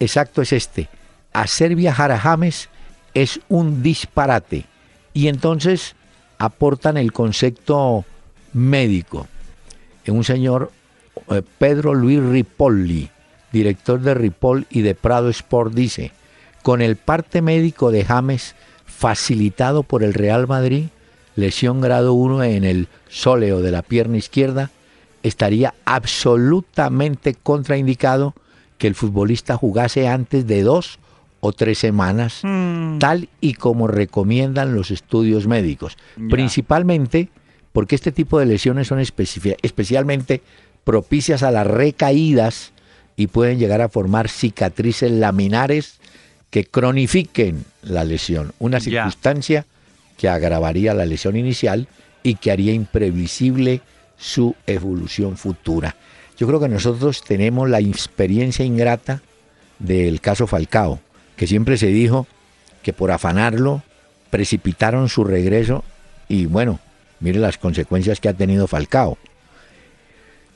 [0.00, 0.88] exacto es este,
[1.32, 2.68] hacer viajar a James
[3.14, 4.66] es un disparate.
[5.12, 5.94] Y entonces
[6.38, 8.04] aportan el concepto
[8.52, 9.28] médico.
[10.08, 10.72] Un señor,
[11.30, 13.10] eh, Pedro Luis Ripolli,
[13.52, 16.12] director de Ripoll y de Prado Sport, dice,
[16.62, 20.86] con el parte médico de James facilitado por el Real Madrid,
[21.36, 24.70] lesión grado 1 en el sóleo de la pierna izquierda,
[25.22, 28.34] estaría absolutamente contraindicado
[28.78, 30.98] que el futbolista jugase antes de dos
[31.40, 32.98] o tres semanas, Hmm.
[32.98, 35.96] tal y como recomiendan los estudios médicos.
[36.30, 37.28] Principalmente
[37.72, 40.42] porque este tipo de lesiones son especi- especialmente
[40.84, 42.72] propicias a las recaídas
[43.16, 45.98] y pueden llegar a formar cicatrices laminares
[46.50, 49.66] que cronifiquen la lesión, una circunstancia
[50.16, 51.88] que agravaría la lesión inicial
[52.22, 53.80] y que haría imprevisible
[54.16, 55.96] su evolución futura.
[56.36, 59.22] Yo creo que nosotros tenemos la experiencia ingrata
[59.78, 61.00] del caso Falcao,
[61.36, 62.26] que siempre se dijo
[62.82, 63.82] que por afanarlo
[64.30, 65.84] precipitaron su regreso
[66.28, 66.80] y bueno,
[67.20, 69.18] mire las consecuencias que ha tenido Falcao.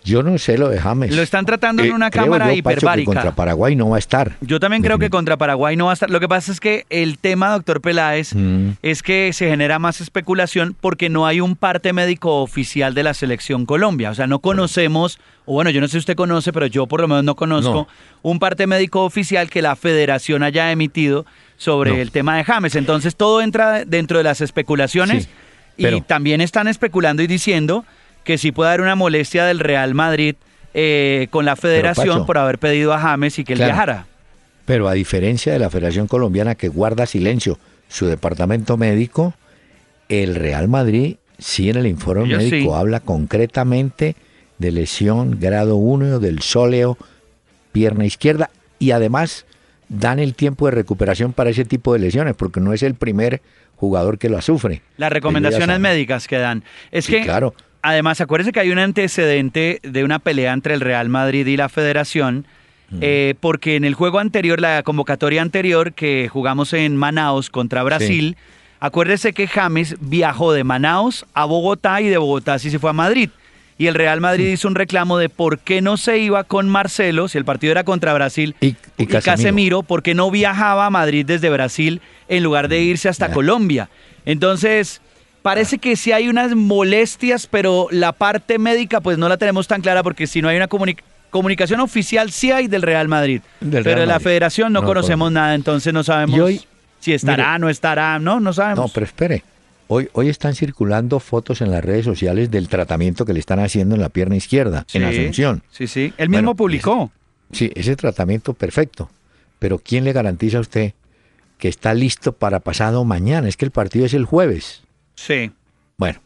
[0.09, 1.14] Yo no sé lo de James.
[1.14, 3.12] Lo están tratando en Eh, una creo cámara yo, Pacho, que hiperbárica.
[3.12, 4.33] contra Paraguay no va a estar.
[4.40, 6.11] Yo también creo que contra Paraguay no va a estar.
[6.11, 8.71] Lo que pasa es que el tema, doctor Peláez, Mm.
[8.83, 13.14] es que se genera más especulación porque no hay un parte médico oficial de la
[13.14, 14.11] selección Colombia.
[14.11, 17.01] O sea, no conocemos, o bueno, yo no sé si usted conoce, pero yo por
[17.01, 17.88] lo menos no conozco No.
[18.23, 21.97] un parte médico oficial que la federación haya emitido sobre No.
[21.99, 22.75] el tema de James.
[22.77, 25.29] Entonces todo entra dentro de las especulaciones
[25.77, 27.85] Sí, y también están especulando y diciendo
[28.28, 30.34] que sí puede haber una molestia del Real Madrid
[30.74, 34.04] eh, con la federación Pacho, por haber pedido a James y que él viajara.
[34.66, 39.32] Pero a diferencia de la Federación Colombiana que guarda silencio su departamento médico,
[40.10, 42.78] el Real Madrid sí en el informe Ellos médico sí.
[42.78, 44.14] habla concretamente
[44.58, 46.98] de lesión grado 1 del sóleo
[47.72, 49.46] pierna izquierda y además
[49.88, 53.40] dan el tiempo de recuperación para ese tipo de lesiones porque no es el primer
[53.76, 54.82] jugador que lo sufre.
[54.98, 56.62] Las recomendaciones médicas que dan.
[56.90, 57.54] Es Sí, que, claro.
[57.82, 61.68] Además, acuérdese que hay un antecedente de una pelea entre el Real Madrid y la
[61.68, 62.46] Federación,
[63.00, 68.36] eh, porque en el juego anterior, la convocatoria anterior que jugamos en Manaus contra Brasil,
[68.80, 72.94] acuérdese que James viajó de Manaus a Bogotá y de Bogotá sí se fue a
[72.94, 73.30] Madrid.
[73.80, 77.28] Y el Real Madrid hizo un reclamo de por qué no se iba con Marcelo,
[77.28, 79.82] si el partido era contra Brasil, Y- y Casemiro.
[79.84, 83.30] por qué no viajaba a Madrid desde Brasil en lugar de irse hasta.
[83.30, 83.88] Colombia.
[84.24, 85.00] Entonces,
[85.42, 89.81] parece que sí hay unas molestias, pero la parte médica pues no la tenemos tan
[89.81, 90.98] clara porque si no hay una comuni-
[91.31, 93.40] comunicación oficial sí hay del Real Madrid.
[93.61, 94.24] Del pero de la Madrid.
[94.24, 96.61] federación no, No conocemos nada, entonces no sabemos hoy,
[97.01, 98.87] si estará, mire, no estará, no, no sabemos.
[98.87, 99.42] No, pero espere.
[99.90, 103.94] Hoy, hoy están circulando fotos en las redes sociales del tratamiento que le están haciendo
[103.94, 105.62] en la pierna izquierda, en Sí, Asunción.
[105.70, 106.12] Sí, sí.
[106.18, 107.11] Él Bueno, mismo publicó.
[107.53, 109.09] Sí, ese tratamiento perfecto.
[109.59, 110.92] Pero ¿quién le garantiza a usted
[111.57, 113.48] que está listo para pasado mañana?
[113.48, 114.83] Es que el partido es el jueves.
[115.18, 115.50] Sí.
[115.96, 116.20] Bueno,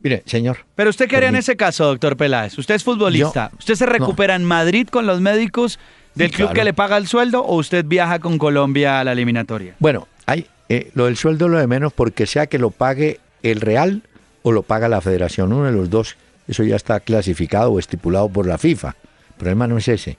[0.00, 0.58] mire, señor.
[0.74, 2.56] Pero usted qué haría en ese caso, doctor Peláez.
[2.56, 3.50] Usted es futbolista.
[3.52, 5.78] Yo- ¿Usted se recupera en Madrid con los médicos
[6.14, 6.54] del Sí, club claro.
[6.60, 9.74] que le paga el sueldo o usted viaja con Colombia a la eliminatoria?
[9.78, 13.20] Bueno, hay, eh, lo del sueldo es lo de menos porque sea que lo pague
[13.42, 14.02] el Real
[14.42, 15.52] o lo paga la Federación.
[15.52, 16.16] Uno de los dos
[16.48, 18.96] eso ya está clasificado o estipulado por la FIFA.
[19.30, 20.12] El problema no es ese.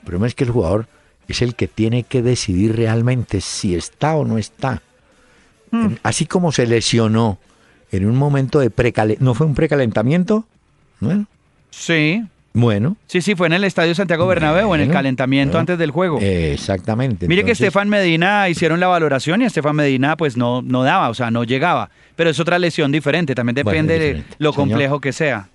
[0.00, 0.86] El problema es que el jugador
[1.28, 4.82] es el que tiene que decidir realmente si está o no está.
[5.70, 5.94] Hmm.
[6.02, 7.38] Así como se lesionó
[7.92, 9.24] en un momento de precalentamiento.
[9.24, 10.44] ¿No fue un precalentamiento?
[11.00, 11.26] Bueno,
[11.70, 12.22] Sí.
[12.52, 15.60] bueno Sí, sí, fue en el Estadio Santiago Bernabéu, en el Bueno, calentamiento bueno.
[15.60, 16.18] antes del juego.
[16.20, 17.26] exactamente.
[17.28, 21.14] Mire que Estefan Medina hicieron la valoración y Estefan Medina pues no, no daba, o
[21.14, 21.90] sea, no llegaba.
[22.16, 24.54] Pero es otra lesión diferente, también Bueno, depende de lo Señor.
[24.54, 25.48] complejo que sea.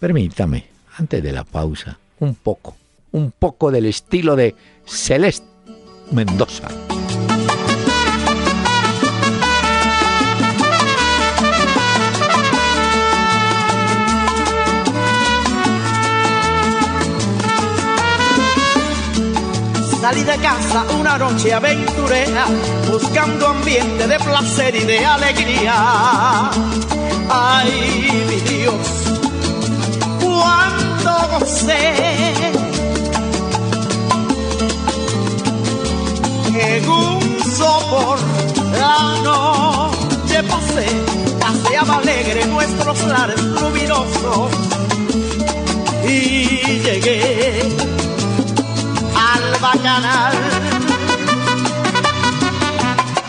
[0.00, 0.66] Permítame,
[0.98, 2.76] antes de la pausa, un poco,
[3.12, 5.46] un poco del estilo de Celeste
[6.12, 6.68] Mendoza.
[20.04, 22.44] Salí de casa una noche aventurera,
[22.92, 26.50] buscando ambiente de placer y de alegría.
[27.30, 28.86] Ay, mi Dios,
[30.22, 32.34] cuánto gocé.
[36.52, 38.18] En un sopor
[38.78, 40.86] la noche pasé,
[41.40, 44.50] paseaba alegre nuestros lares luminosos
[46.06, 47.74] y llegué
[49.54, 50.32] al bacanal.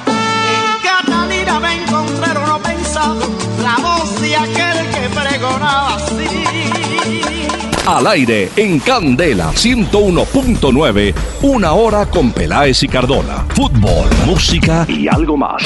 [0.08, 3.20] En Catalina me encontraron no pensado
[3.62, 6.44] la voz de aquel que pregonaba así.
[7.88, 13.46] Al aire en Candela 101.9, una hora con Peláez y Cardona.
[13.50, 15.62] Fútbol, música y algo más.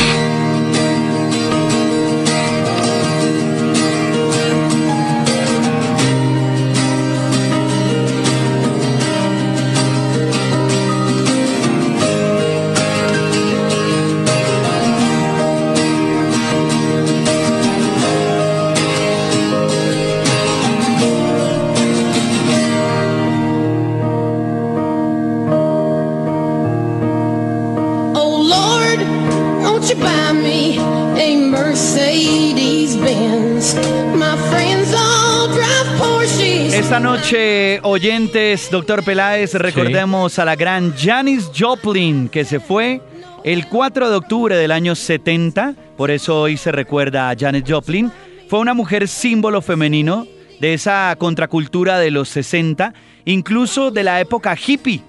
[36.79, 43.01] Esta noche, oyentes, doctor Peláez, recordemos a la gran Janis Joplin, que se fue
[43.43, 48.09] el 4 de octubre del año 70, por eso hoy se recuerda a Janis Joplin.
[48.47, 50.25] Fue una mujer símbolo femenino
[50.61, 52.93] de esa contracultura de los 60,
[53.25, 55.01] incluso de la época hippie.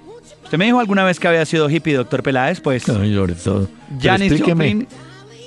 [0.42, 2.60] ¿Usted me dijo alguna vez que había sido hippie, doctor Peláez?
[2.60, 3.68] Pues Ay, sobre todo.
[4.02, 4.42] Janis.
[4.42, 4.88] Joplin.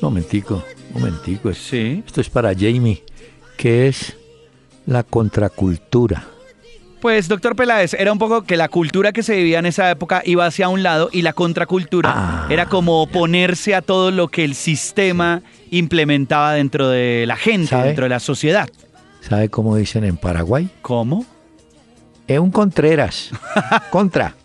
[0.01, 1.53] Momentico, momentico.
[1.53, 2.01] Sí.
[2.07, 3.03] Esto es para Jamie.
[3.57, 4.15] ¿Qué es
[4.86, 6.24] la contracultura?
[7.02, 10.22] Pues, doctor Peláez, era un poco que la cultura que se vivía en esa época
[10.26, 14.46] iba hacia un lado y la contracultura Ah, era como oponerse a todo lo que
[14.46, 17.88] el sistema implementaba dentro de la gente, ¿Sabe?
[17.88, 18.69] dentro de la sociedad.
[19.19, 20.69] ¿Sabe cómo dicen en Paraguay?
[20.82, 21.26] ¿Cómo?
[22.26, 23.32] Es un Contreras.
[23.91, 24.36] Contra.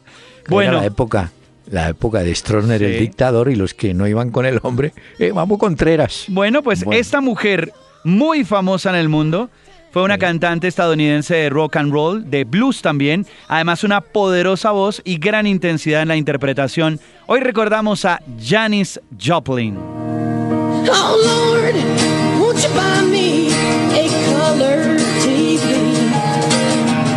[0.49, 0.73] Bueno.
[0.73, 1.31] Era la época,
[1.71, 5.31] la época de Stroessner, el dictador, y los que no iban con el hombre, eh,
[5.33, 6.25] vamos Contreras.
[6.27, 6.99] Bueno, pues Bueno.
[7.01, 7.73] esta mujer
[8.03, 9.49] muy famosa en el mundo
[9.91, 15.01] fue una cantante estadounidense de rock and roll, de blues también, además una poderosa voz
[15.05, 17.01] y gran intensidad en la interpretación.
[17.27, 19.77] Hoy recordamos a Janis Joplin.
[19.77, 21.75] Oh Lord,
[22.41, 23.49] won't you buy me
[23.93, 25.61] a color TV?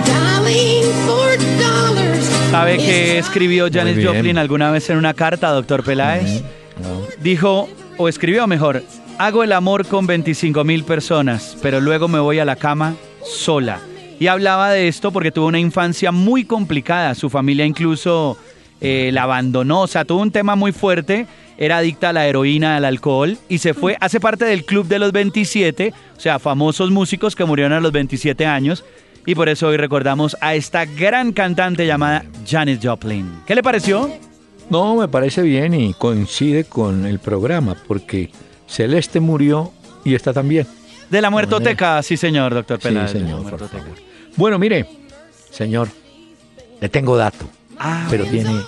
[0.06, 2.26] Darling, four dollars.
[2.52, 4.06] ¿Sabe qué escribió Janis.
[4.06, 6.44] Joplin alguna vez en una carta, doctor Peláez?
[7.22, 8.84] Dijo, o escribió mejor,
[9.26, 13.80] hago el amor con 25 mil personas, pero luego me voy a la cama sola.
[14.20, 17.14] Y hablaba de esto porque tuvo una infancia muy complicada.
[17.14, 18.36] Su familia incluso
[18.80, 19.82] eh, la abandonó.
[19.82, 21.28] O sea, tuvo un tema muy fuerte.
[21.58, 23.38] Era adicta a la heroína, al alcohol.
[23.48, 25.94] Y se fue, hace parte del club de los 27.
[26.18, 28.84] O sea, famosos músicos que murieron a los 27 años.
[29.28, 33.30] Y por eso hoy recordamos a esta gran cantante llamada Janis Joplin.
[33.46, 34.10] ¿Qué le pareció?
[34.72, 38.32] No, me parece bien y coincide con el programa, porque
[38.72, 39.72] Celeste murió
[40.06, 40.66] y está también.
[41.10, 43.14] De la muertoteca, sí señor, doctor Sí, Peláez.
[43.14, 43.88] la señor, por favor.
[44.38, 44.88] Bueno, mire,
[45.52, 45.90] señor,
[46.80, 47.46] le tengo dato,
[47.78, 48.62] Ah, pero tiene,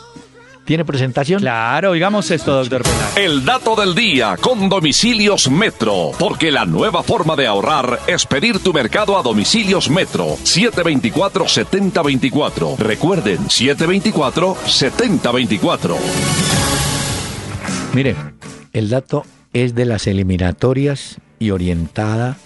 [0.65, 1.39] ¿tiene presentación?
[1.39, 3.15] Claro, oigamos esto, doctor Peláez.
[3.15, 8.59] El dato del día con Domicilios Metro, porque la nueva forma de ahorrar es pedir
[8.59, 12.75] tu mercado a Domicilios Metro 724-7024.
[12.77, 15.95] Recuerden, 724-7024.
[17.93, 18.17] Mire,
[18.73, 22.37] el dato es de las eliminatorias y orientada,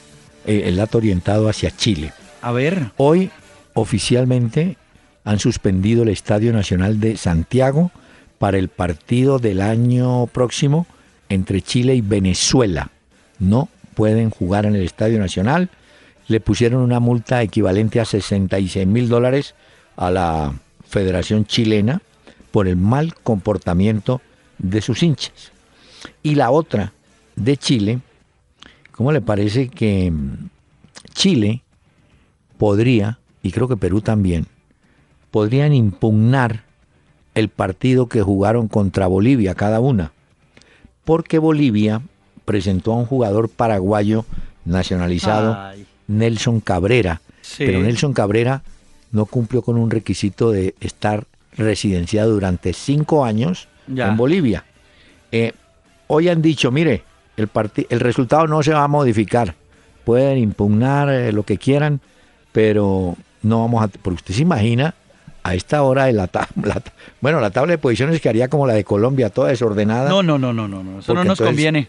[0.45, 2.13] eh, el dato orientado hacia Chile.
[2.41, 2.91] A ver.
[2.97, 3.31] Hoy
[3.73, 4.77] oficialmente
[5.23, 7.91] han suspendido el Estadio Nacional de Santiago
[8.37, 10.85] para el partido del año próximo
[11.29, 12.91] entre Chile y Venezuela.
[13.39, 15.69] No pueden jugar en el Estadio Nacional
[16.27, 19.55] le pusieron una multa equivalente a 66 mil dólares
[19.95, 20.53] a la
[20.87, 22.01] Federación Chilena
[22.51, 24.21] por el mal comportamiento
[24.57, 25.51] de sus hinchas.
[26.23, 26.93] Y la otra
[27.37, 27.99] de Chile,
[28.91, 30.49] ¿cómo le parece que mm,
[31.13, 31.61] Chile
[32.57, 34.47] podría, y creo que Perú también,
[35.31, 36.63] podrían impugnar
[37.35, 40.11] el partido que jugaron contra Bolivia cada una?
[41.05, 42.01] Porque Bolivia
[42.43, 44.25] presentó a un jugador paraguayo
[44.65, 45.85] nacionalizado, Ay.
[46.07, 47.21] Nelson Cabrera.
[47.41, 47.63] Sí.
[47.65, 48.63] Pero Nelson Cabrera
[49.11, 54.09] no cumplió con un requisito de estar residenciado durante cinco años Ya.
[54.09, 54.65] en Bolivia.
[55.31, 55.53] Eh,
[56.07, 57.03] hoy han dicho, mire,
[57.37, 57.49] el,
[57.89, 59.55] el resultado no se va a modificar.
[60.03, 61.99] Pueden impugnar eh, lo que quieran,
[62.51, 63.87] pero no vamos a...
[63.87, 64.95] Porque usted se imagina
[65.43, 68.47] a esta hora de la, tab- la ta- bueno, la tabla de posiciones que haría
[68.47, 70.09] como la de Colombia, toda desordenada.
[70.09, 70.99] No, no, no, no, no, no.
[70.99, 71.87] Eso no nos entonces- conviene.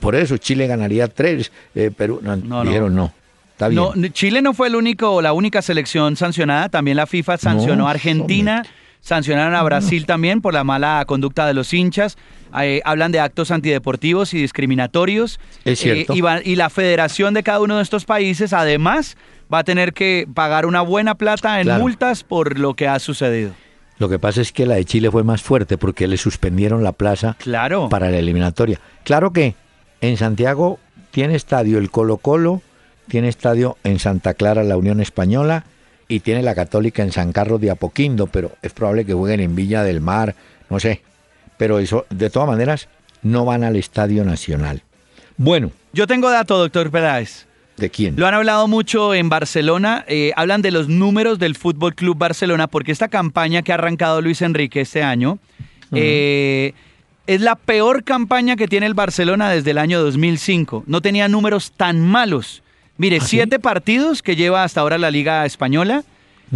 [0.00, 2.64] Por eso Chile ganaría tres, eh, Perú no, No, no.
[2.64, 3.12] dijeron no.
[3.50, 3.82] Está bien.
[3.82, 6.68] No, Chile no fue el único, la única selección sancionada.
[6.68, 8.64] También la FIFA sancionó a Argentina,
[9.00, 12.16] sancionaron a Brasil también por la mala conducta de los hinchas.
[12.60, 15.38] Eh, hablan de actos antideportivos y discriminatorios.
[15.64, 16.12] Es cierto.
[16.12, 19.16] Eh, y, va- y la federación de cada uno de estos países, además,
[19.52, 21.82] va a tener que pagar una buena plata en Claro.
[21.82, 23.52] multas por lo que ha sucedido.
[23.98, 26.92] Lo que pasa es que la de Chile fue más fuerte porque le suspendieron la
[26.92, 27.88] plaza Claro.
[27.88, 28.80] para la eliminatoria.
[29.04, 29.54] Claro que
[30.00, 30.78] en Santiago
[31.10, 32.62] tiene estadio el Colo Colo,
[33.08, 35.64] tiene estadio en Santa Clara la Unión Española
[36.08, 39.54] y tiene la Católica en San Carlos de Apoquindo, pero es probable que jueguen en
[39.54, 40.34] Villa del Mar,
[40.70, 41.02] no sé.
[41.62, 42.88] Pero eso, de todas maneras,
[43.22, 44.82] no van al Estadio Nacional.
[45.36, 47.46] Bueno, Yo tengo dato, doctor Peláez.
[47.76, 48.16] ¿de quién?
[48.16, 52.66] Lo han hablado mucho en Barcelona, eh, hablan de los números del Fútbol Club Barcelona,
[52.66, 55.38] porque esta campaña que ha arrancado Luis Enrique este año
[55.92, 56.72] eh,
[57.28, 60.82] es la peor campaña que tiene el Barcelona desde el año 2005.
[60.88, 62.64] No tenía números tan malos.
[62.96, 63.36] Mire, ¿Ah, sí?
[63.36, 66.02] siete partidos que lleva hasta ahora la Liga Española.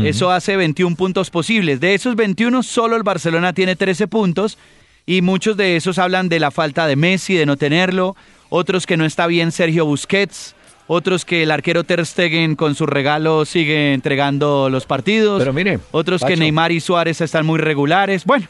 [0.02, 1.78] Eso hace 21 puntos posibles.
[1.80, 4.58] De esos 21, solo el Barcelona tiene 13 puntos
[5.06, 8.16] y muchos de esos hablan de la falta de Messi, de no tenerlo,
[8.48, 10.54] otros que no está bien Sergio Busquets,
[10.88, 15.78] otros que el arquero Ter Stegen con su regalo sigue entregando los partidos, Pero mire,
[15.92, 16.36] otros que.
[16.36, 18.24] Neymar y Suárez están muy regulares.
[18.24, 18.46] Bueno,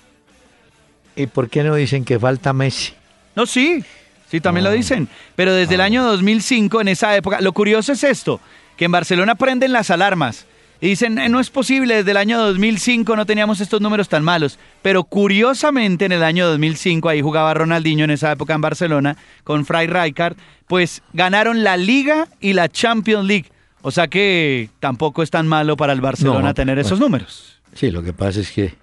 [1.14, 2.92] ¿Y por qué no dicen que falta Messi?
[3.34, 3.82] no, sí,
[4.30, 4.70] sí, también Ah.
[4.70, 5.08] lo dicen.
[5.34, 8.40] Pero desde el año 2005, en esa época, lo curioso es esto,
[8.76, 10.44] que en Barcelona prenden las alarmas
[10.80, 14.22] y dicen, "Eh, no es posible, desde el año 2005 no teníamos estos números tan
[14.24, 14.58] malos.
[14.82, 19.64] Pero curiosamente, en el año 2005, ahí jugaba Ronaldinho en esa época en Barcelona, con
[19.64, 20.36] Fray Rijkaard,
[20.66, 23.46] pues ganaron la Liga y la Champions League.
[23.82, 27.60] O sea que tampoco es tan malo para el Barcelona No, tener esos números.
[27.74, 28.74] Sí, lo que pasa es que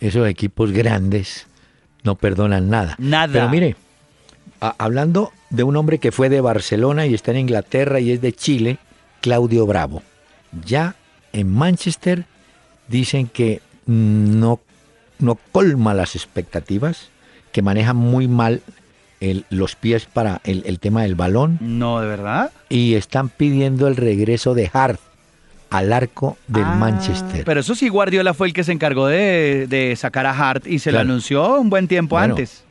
[0.00, 1.46] esos equipos grandes
[2.02, 2.96] no perdonan nada.
[2.98, 3.32] Nada.
[3.32, 3.76] Pero mire,
[4.60, 8.32] hablando de un hombre que fue de Barcelona y está en Inglaterra y es de
[8.32, 8.78] Chile,
[9.20, 10.02] Claudio Bravo.
[10.66, 10.96] Ya
[11.32, 12.24] en Manchester
[12.88, 14.60] dicen que no,
[15.18, 17.08] no colma las expectativas,
[17.52, 18.62] que maneja muy mal
[19.20, 22.50] el- los pies para el, el tema del balón No, de verdad.
[22.68, 25.00] y están pidiendo el regreso de Hart
[25.70, 27.44] al arco del Ah, Manchester.
[27.44, 30.80] Pero eso sí, Guardiola fue el que se encargó de, de sacar a Hart y
[30.80, 31.04] se Claro.
[31.06, 32.64] lo anunció un buen tiempo Bueno, antes.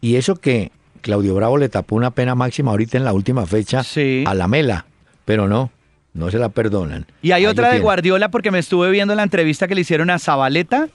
[0.00, 3.82] Y eso que Claudio Bravo le tapó una pena máxima ahorita en la última fecha
[3.82, 4.22] Sí.
[4.26, 4.84] a la Mela,
[5.24, 5.70] pero no,
[6.14, 7.06] no se la perdonan.
[7.22, 7.82] Y hay Ahí otra de tiene.
[7.84, 10.88] Guardiola porque me estuve viendo la entrevista que le hicieron a Zabaleta.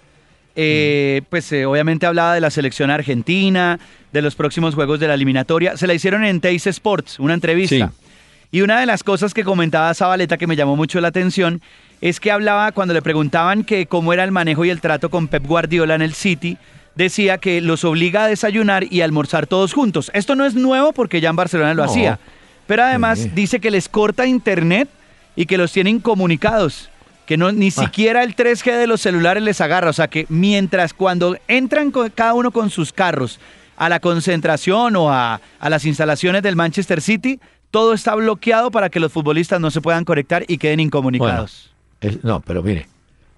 [0.55, 1.25] Eh, Mm.
[1.29, 3.79] Pues eh, obviamente hablaba de la selección argentina,
[4.11, 5.77] de los próximos juegos de la eliminatoria.
[5.77, 7.87] Se la hicieron en Teis Sports, una entrevista.
[7.87, 8.07] Sí.
[8.51, 11.61] Y una de las cosas que comentaba Zabaleta que me llamó mucho la atención
[12.01, 15.27] es que hablaba cuando le preguntaban que cómo era el manejo y el trato con
[15.27, 16.57] Pep Guardiola en el City,
[16.95, 20.11] decía que los obliga a desayunar y almorzar todos juntos.
[20.13, 21.89] Esto no es nuevo porque ya en Barcelona lo No.
[21.89, 22.19] hacía,
[22.67, 23.31] pero además Sí.
[23.33, 24.87] dice que les corta internet
[25.35, 26.89] y que los tienen comunicados,
[27.25, 30.93] que no ni siquiera el 3G de los celulares les agarra, o sea que mientras
[30.93, 33.39] cuando entran con- cada uno con sus carros
[33.77, 37.39] a la concentración o a, a las instalaciones del Manchester City,
[37.71, 41.71] todo está bloqueado para que los futbolistas no se puedan conectar y queden incomunicados.
[42.01, 42.87] Es- no, pero mire,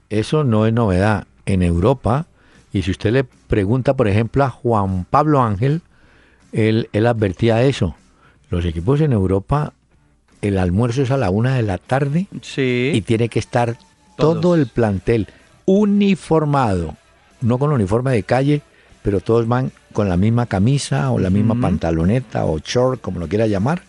[0.10, 1.26] eso no es novedad.
[1.46, 2.26] En Europa,
[2.74, 5.82] y si usted le pregunta, por ejemplo, a Juan Pablo Ángel,
[6.52, 7.96] él, él advertía eso.
[8.50, 9.74] Los equipos en Europa,
[10.46, 12.92] el almuerzo es a la una de la tarde Sí.
[12.94, 13.76] y tiene que estar
[14.18, 14.42] Todos.
[14.42, 15.28] todo el plantel
[15.66, 16.96] uniformado,
[17.42, 18.62] no con uniforme de calle,
[19.02, 23.28] pero todos van con la misma camisa o la misma pantaloneta o short, como lo
[23.28, 23.82] quiera llamar,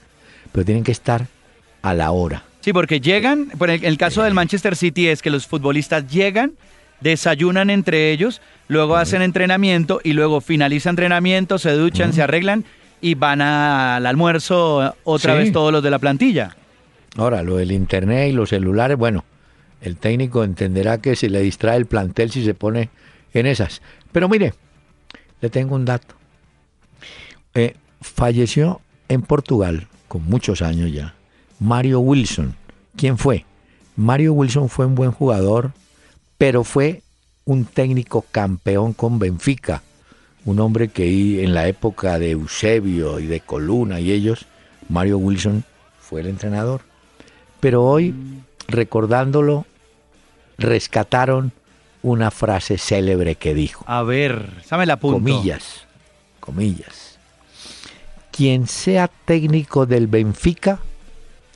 [0.52, 1.26] pero tienen que estar
[1.82, 2.44] a la hora.
[2.60, 6.52] Sí, porque llegan, por el, el caso del Manchester City es que los futbolistas llegan,
[7.00, 12.64] desayunan entre ellos, luego hacen entrenamiento y luego finaliza entrenamiento, se duchan, se arreglan
[13.00, 15.38] y van al almuerzo otra Sí.
[15.38, 16.56] vez todos los de la plantilla.
[17.16, 19.24] Ahora, lo del internet y los celulares, bueno,
[19.80, 22.90] el técnico entenderá que se le distrae el plantel si se pone
[23.32, 23.80] en esas.
[24.12, 24.54] Pero mire,
[25.40, 26.14] le tengo un dato.
[27.54, 31.14] Eh, falleció en Portugal, con muchos años ya,
[31.58, 32.54] Mario Wilson.
[32.96, 33.44] ¿Quién fue?
[33.96, 35.72] Mario Wilson fue un buen jugador,
[36.38, 37.02] pero fue
[37.44, 39.82] un técnico campeón con Benfica.
[40.46, 44.46] Un hombre que en la época de Eusebio y de Coluna y ellos,
[44.88, 45.64] Mario Wilson
[46.00, 46.82] fue el entrenador.
[47.58, 48.14] Pero hoy,
[48.68, 49.66] recordándolo,
[50.56, 51.52] rescataron
[52.02, 53.84] una frase célebre que dijo.
[53.88, 55.16] A ver, sáme la punto.
[55.16, 55.84] Comillas,
[56.38, 57.18] comillas.
[58.30, 60.78] Quien sea técnico del Benfica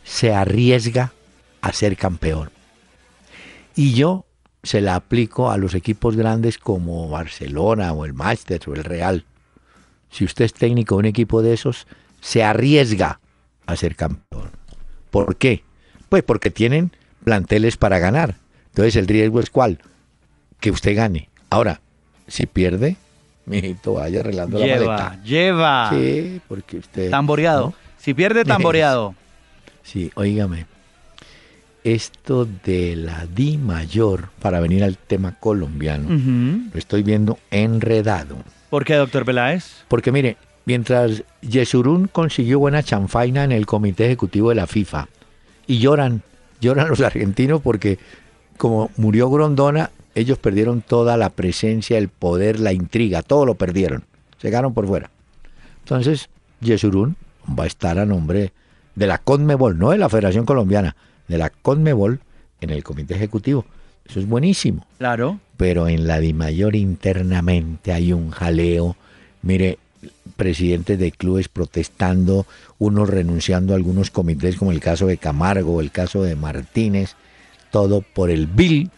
[0.03, 1.12] se arriesga
[1.61, 2.51] a ser campeón.
[3.76, 4.24] Y yo
[4.62, 9.24] se la aplico a los equipos grandes como Barcelona o el Manchester o el Real.
[10.11, 11.86] Si usted es técnico de un equipo de esos,
[12.20, 13.20] se arriesga
[13.66, 14.50] a ser campeón.
[15.11, 15.64] ¿Por qué?
[16.08, 16.92] Pues porque tienen
[17.24, 18.34] planteles para ganar.
[18.68, 19.78] Entonces el riesgo es cuál?
[20.61, 21.28] Que usted gane.
[21.48, 21.80] Ahora,
[22.26, 22.96] si pierde,
[23.46, 25.22] mijito, vaya arreglando la maleta.
[25.24, 27.11] Lleva, Sí, porque usted...
[27.11, 27.66] Tamboreado.
[27.66, 27.74] ¿no?
[27.98, 29.14] Si pierde, tamboreado.
[29.82, 30.66] Sí, óigame.
[31.85, 36.09] Esto de la Di mayor, para venir al tema colombiano,
[36.72, 38.37] lo estoy viendo enredado.
[38.68, 39.85] ¿Por qué, doctor Peláez?
[39.89, 45.09] Porque mire, mientras Yesurún consiguió buena chanfaina en el comité ejecutivo de la FIFA,
[45.66, 46.22] y lloran,
[46.61, 47.99] lloran los argentinos porque
[48.57, 54.05] como murió Grondona, ellos perdieron toda la presencia, el poder, la intriga, todo lo perdieron,
[54.39, 55.11] se quedaron por fuera.
[55.85, 56.28] Entonces,
[56.61, 57.16] Yesurún
[57.49, 58.53] va a estar a nombre
[58.95, 60.95] de la CONMEBOL, no de la Federación Colombiana,
[61.31, 62.20] de la CONMEBOL
[62.61, 63.64] en el comité ejecutivo.
[64.07, 65.39] Eso es buenísimo Claro.
[65.57, 68.97] pero en la DIMAYOR internamente hay un jaleo.
[69.43, 69.78] Mire,
[70.37, 72.47] presidentes de clubes protestando,
[72.78, 77.14] unos renunciando a algunos comités, como el caso de Camargo, el caso de Martínez,
[77.70, 78.91] todo por el bill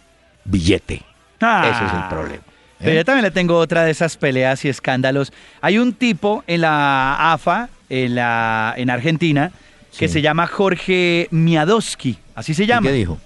[0.45, 1.03] billete.
[1.41, 1.68] Ah.
[1.70, 2.43] Ese es el problema.
[2.45, 2.85] ¿eh?
[2.85, 5.33] Pero yo también le tengo otra de esas peleas y escándalos.
[5.61, 9.53] Hay un tipo en la AFA, en, la, en Argentina,
[9.99, 10.14] que Sí.
[10.14, 12.88] se llama Jorge Miadowski, así se ¿Y llama.
[12.88, 13.18] qué dijo?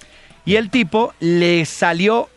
[0.45, 2.29] Y el tipo le salió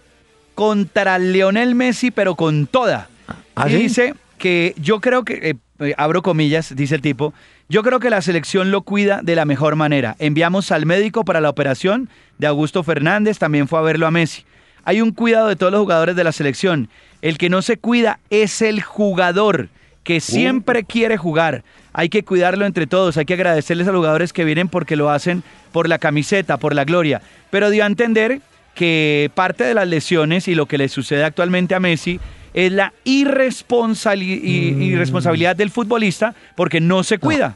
[0.56, 3.08] contra Leonel Messi, pero con toda.
[3.56, 3.78] ¿Ah, y sí?
[3.78, 7.34] dice que yo creo que, eh, eh, abro comillas, dice el tipo,
[7.70, 10.16] yo creo que la selección lo cuida de la mejor manera.
[10.20, 12.10] Enviamos al médico para la operación
[12.40, 14.44] de Augusto Fernández, también fue a verlo a Messi.
[14.86, 16.90] Hay un cuidado de todos los jugadores de la selección.
[17.22, 19.70] El que no se cuida es el jugador
[20.10, 21.64] que siempre quiere jugar.
[21.94, 25.12] Hay que cuidarlo entre todos, hay que agradecerles a los jugadores que vienen porque lo
[25.12, 27.22] hacen por la camiseta, por la gloria.
[27.52, 28.42] Pero dio a entender
[28.74, 32.20] que parte de las lesiones y lo que le sucede actualmente a Messi
[32.56, 37.56] es la irresponsabilidad del futbolista porque no se cuida.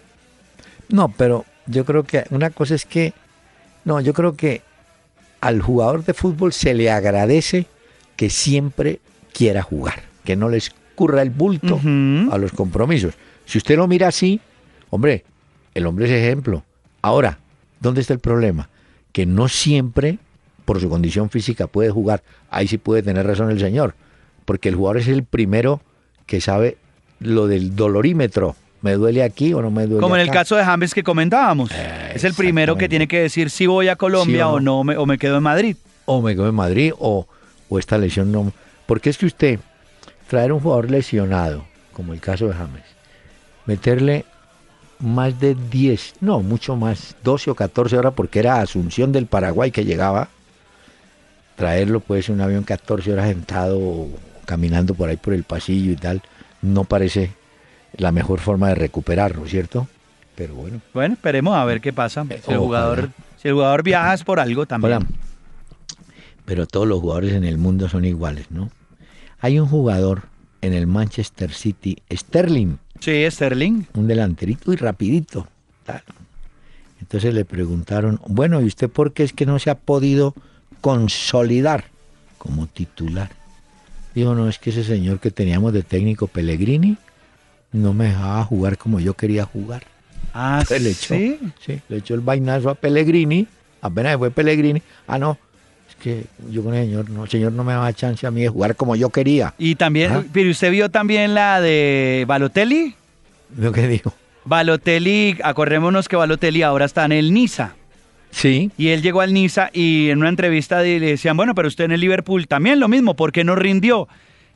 [0.89, 3.14] No, pero yo creo que una cosa es que,
[3.84, 4.62] no, yo creo que
[5.41, 7.66] al jugador de fútbol se le agradece
[8.16, 8.99] que siempre
[9.34, 11.79] quiera jugar, que no les curra el bulto
[12.31, 13.13] a los compromisos.
[13.45, 14.39] Si usted lo mira así,
[14.89, 15.23] hombre,
[15.73, 16.63] el hombre es ejemplo.
[17.01, 17.39] Ahora,
[17.79, 18.69] ¿dónde está el problema?
[19.11, 20.17] Que no siempre,
[20.65, 22.23] por su condición física, puede jugar.
[22.49, 23.95] Ahí sí puede tener razón el señor,
[24.45, 25.81] porque el jugador es el primero
[26.25, 26.77] que sabe
[27.19, 28.55] lo del dolorímetro.
[28.81, 31.71] ¿Me duele aquí o no me duele Como en el caso de James que comentábamos.
[32.13, 34.83] es el primero que tiene que decir si voy a Colombia Sí o o no
[34.83, 35.77] me, o me quedo en Madrid.
[36.05, 37.25] o me quedo en Madrid o,
[37.69, 38.51] o esta lesión no.
[38.85, 39.59] Porque es que usted,
[40.34, 42.81] traer un jugador lesionado, como el caso de James,
[43.67, 44.25] meterle
[44.97, 49.69] más de 10, no, mucho más, 12 o 14 horas, porque era Asunción del Paraguay
[49.69, 50.29] que llegaba,
[51.55, 54.07] traerlo pues en un avión 14 horas sentado
[54.45, 56.23] caminando por ahí por el pasillo y tal,
[56.63, 57.34] no parece
[57.95, 59.88] la mejor forma de recuperarlo, ¿cierto?
[60.34, 60.81] Pero bueno.
[60.95, 62.25] Bueno, esperemos a ver qué pasa.
[62.43, 64.93] Si el jugador, si el jugador viaja es por algo también.
[64.93, 65.05] Hola.
[66.43, 68.71] Pero todos los jugadores en el mundo son iguales, ¿no?
[69.43, 70.23] Hay un jugador
[70.61, 73.83] en el Manchester City, Sterling, Sí, Sterling.
[73.93, 75.45] un delanterito y rapidito.
[75.85, 76.01] tal.
[77.01, 80.33] Entonces le preguntaron, bueno, ¿y usted por qué es que no se ha podido
[80.79, 81.83] consolidar
[82.37, 83.29] como titular?
[84.15, 86.95] Dijo, no, es que ese señor que teníamos de técnico Pellegrini
[87.73, 89.83] no me dejaba jugar como yo quería jugar.
[90.33, 91.39] Ah, Entonces le echó, sí.
[91.65, 93.45] sí, le echó el vainazo a Pellegrini,
[93.81, 95.37] apenas fue Pellegrini, ah no,
[96.04, 98.49] que yo con el señor, no, el señor no me daba chance a mí de
[98.49, 99.54] jugar como yo quería.
[99.58, 100.24] Y también, Ajá.
[100.34, 102.93] pero usted vio también la de Balotelli.
[103.58, 104.14] Lo que dijo.
[104.45, 107.76] Balotelli, acordémonos que Balotelli ahora está en el Niza.
[108.32, 111.86] Sí, Y él llegó al Niza y en una entrevista le decían, bueno, pero usted
[111.86, 114.08] en el Liverpool también lo mismo, ¿por qué no rindió?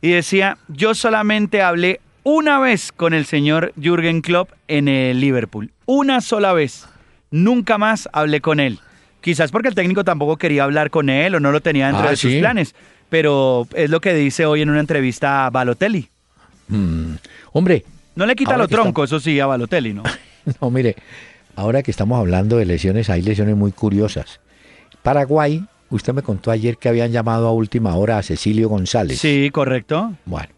[0.02, 5.72] Y decía, yo solamente hablé una vez con el señor Jürgen Klopp en el Liverpool,
[5.86, 6.88] una sola vez.
[7.30, 8.80] nunca más hablé con él.
[9.22, 12.12] Quizás porque el técnico tampoco quería hablar con él o no lo tenía dentro Ah,
[12.12, 12.76] de sus planes,
[13.10, 16.10] pero es lo que dice hoy en una entrevista a Balotelli.
[16.70, 17.14] Mm,
[17.54, 17.84] Hombre,
[18.16, 20.04] No le quita lo tronco, eso sí, a Balotelli, ¿no?
[20.62, 20.96] no, mire,
[21.56, 24.40] ahora que estamos hablando de lesiones, hay lesiones muy curiosas.
[25.04, 29.20] Paraguay, usted me contó ayer que habían llamado a última hora a Cecilio González.
[29.20, 30.14] Sí, correcto.
[30.26, 30.50] Bueno,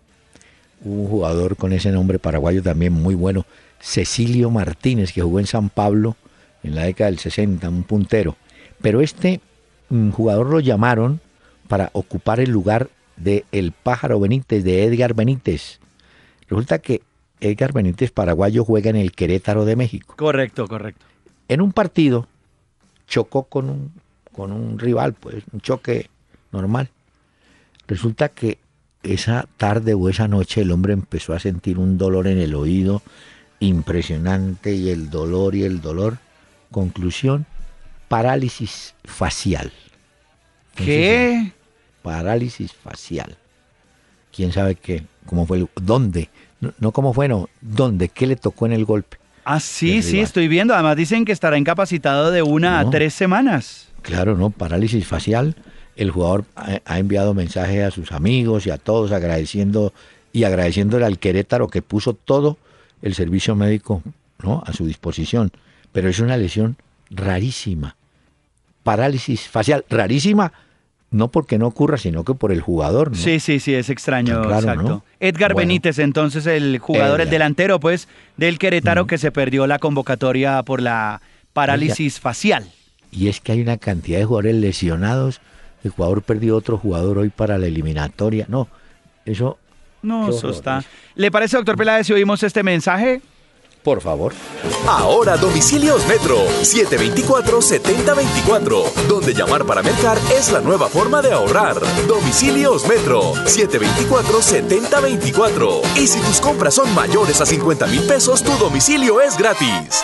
[0.83, 3.45] un jugador con ese nombre paraguayo también muy bueno,
[3.79, 6.15] Cecilio Martínez, que jugó en San Pablo
[6.63, 8.35] en la década del 60, un puntero.
[8.81, 9.41] Pero este
[9.89, 11.19] mm, jugador lo llamaron
[11.67, 15.79] para ocupar el lugar de El Pájaro Benítez, de Edgar Benítez.
[16.47, 17.01] Resulta que
[17.41, 20.15] Edgar Benítez, paraguayo, juega en el Querétaro de México.
[20.17, 21.05] Correcto, correcto.
[21.47, 22.27] En un partido
[23.07, 23.91] chocó con un,
[24.31, 26.09] con un rival, pues un choque
[26.51, 26.89] normal.
[27.87, 28.59] Resulta que
[29.03, 33.01] esa tarde o esa noche el hombre empezó a sentir un dolor en el oído
[33.59, 36.17] impresionante y el dolor y el dolor.
[36.71, 37.45] Conclusión,
[38.09, 39.71] parálisis facial.
[40.75, 41.53] ¿Qué?
[42.01, 43.37] Parálisis facial.
[44.35, 45.03] ¿Quién sabe qué?
[45.25, 45.59] ¿Cómo fue?
[45.59, 46.29] el- ¿Dónde?
[46.59, 47.49] No, no cómo fue, no.
[47.61, 48.09] ¿Dónde?
[48.09, 49.17] ¿Qué le tocó en el golpe?
[49.45, 50.73] Ah, sí, sí, estoy viendo.
[50.73, 53.87] Además dicen que estará incapacitado de una a tres semanas.
[54.01, 54.49] Claro, ¿no?
[54.49, 55.55] Parálisis facial.
[55.95, 59.93] El jugador ha, ha enviado mensajes a sus amigos y a todos agradeciendo
[60.31, 62.57] y agradeciéndole al Querétaro que puso todo
[63.01, 64.03] el servicio médico
[64.43, 64.63] ¿no?
[64.65, 65.51] a su disposición.
[65.91, 66.77] Pero es una lesión
[67.09, 67.95] rarísima.
[68.89, 70.51] Parálisis facial, rarísima,
[71.11, 73.11] no porque no ocurra, sino que por el jugador.
[73.11, 73.15] ¿no?
[73.15, 74.89] Sí, sí, sí, es extraño, Tan raro, exacto.
[74.89, 75.03] ¿no?
[75.19, 75.67] Edgar Bueno.
[75.67, 80.81] Benítez, entonces el jugador, el delantero, pues, del Querétaro que se perdió la convocatoria por
[80.81, 81.21] la
[81.53, 82.65] parálisis facial.
[83.11, 85.39] Y es que hay una cantidad de jugadores lesionados.
[85.83, 88.47] El jugador perdió otro jugador hoy para la eliminatoria.
[88.49, 88.67] No,
[89.23, 89.59] eso,
[90.01, 90.83] No, eso está.
[91.13, 93.21] ¿Le parece, doctor Peláez, si oímos este mensaje?
[93.83, 94.33] Por favor.
[94.87, 101.77] Ahora domicilios Metro 724-7024, donde llamar para mercar es la nueva forma de ahorrar.
[102.07, 105.81] Domicilios Metro 724-7024.
[105.97, 110.03] Y si tus compras son mayores a 50 mil pesos, tu domicilio es gratis.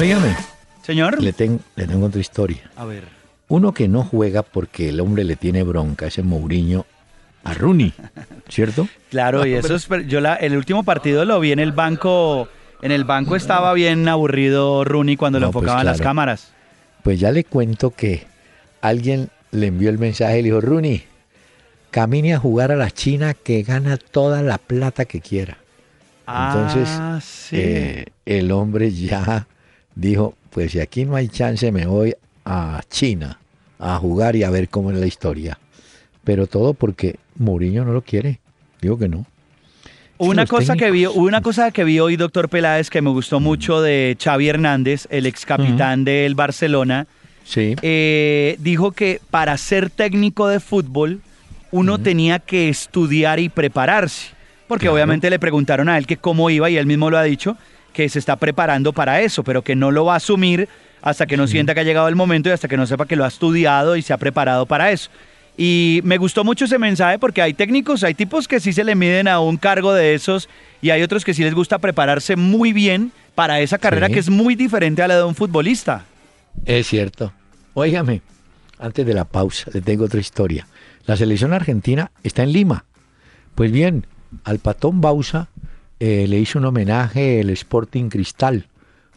[0.00, 0.36] Dígame.
[0.82, 1.22] Señor.
[1.22, 2.70] Le, ten- le tengo otra historia.
[2.76, 3.04] A ver.
[3.48, 6.86] Uno que no juega porque el hombre le tiene bronca, ese Mourinho,
[7.44, 7.92] a Rooney,
[8.48, 8.88] ¿cierto?
[9.10, 9.88] Claro, y eso es.
[10.08, 12.48] Yo la, el último partido lo vi en el banco.
[12.82, 16.52] En el banco estaba bien aburrido Rooney cuando lo pues enfocaban las cámaras.
[17.02, 18.26] Pues ya le cuento que
[18.80, 21.04] alguien le envió el mensaje y le dijo, Rooney,
[21.90, 25.58] camine a jugar a la China que gana toda la plata que quiera.
[26.26, 27.56] Entonces, ah, sí.
[27.58, 29.46] eh, el hombre ya
[29.94, 32.14] dijo, pues si aquí no hay chance me voy
[32.44, 33.38] a China
[33.78, 35.58] a jugar y a ver cómo es la historia.
[36.24, 38.40] Pero todo porque Mourinho no lo quiere.
[38.80, 39.26] Digo que no.
[40.18, 43.82] Una cosa que vi, una cosa que vi hoy, doctor Peláez, que me gustó mucho
[43.82, 47.06] de Xavi Hernández, el ex capitán del Barcelona,
[47.44, 47.74] Sí.
[47.82, 51.20] eh, dijo que para ser técnico de fútbol
[51.72, 54.28] uno tenía que estudiar y prepararse.
[54.68, 54.94] Porque Claro.
[54.94, 57.56] obviamente le preguntaron a él que cómo iba y él mismo lo ha dicho,
[57.92, 60.68] que se está preparando para eso, pero que no lo va a asumir
[61.02, 63.16] hasta que no sienta que ha llegado el momento y hasta que no sepa que
[63.16, 65.10] lo ha estudiado y se ha preparado para eso.
[65.56, 68.94] Y me gustó mucho ese mensaje porque hay técnicos, hay tipos que sí se le
[68.96, 70.48] miden a un cargo de esos
[70.82, 74.14] y hay otros que sí les gusta prepararse muy bien para esa carrera Sí.
[74.14, 76.04] que es muy diferente a la de un futbolista.
[76.64, 77.32] Es cierto.
[77.74, 78.22] Óigame,
[78.78, 80.66] antes de la pausa, le tengo otra historia.
[81.06, 82.84] La selección argentina está en Lima.
[83.54, 84.06] Pues bien,
[84.42, 85.48] al patón Bausa
[86.00, 88.66] eh, le hizo un homenaje el Sporting Cristal.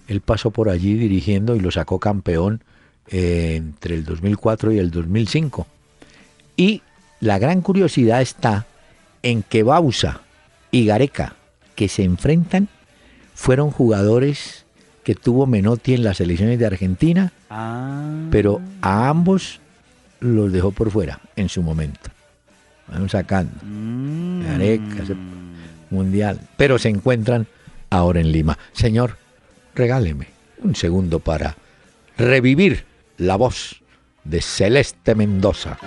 [0.07, 2.63] Él pasó por allí dirigiendo y lo sacó campeón
[3.09, 5.65] eh, entre el 2004 y el 2005.
[6.57, 6.81] Y
[7.21, 8.65] la gran curiosidad está
[9.23, 10.21] en que Bausa
[10.71, 11.35] y Gareca,
[11.75, 12.67] que se enfrentan,
[13.35, 14.65] fueron jugadores
[15.03, 17.31] que tuvo Menotti en las selecciones de Argentina,
[18.31, 19.61] pero a ambos
[20.19, 22.09] los dejó por fuera en su momento.
[22.87, 23.53] Van sacando.
[24.45, 25.15] Gareca, ese
[25.89, 26.39] mundial.
[26.57, 27.47] Pero se encuentran
[27.89, 28.57] ahora en Lima.
[28.73, 29.17] Señor,
[29.75, 30.27] regáleme
[30.63, 31.55] un segundo para
[32.17, 32.85] revivir
[33.17, 33.81] la voz
[34.23, 35.77] de Celeste Mendoza.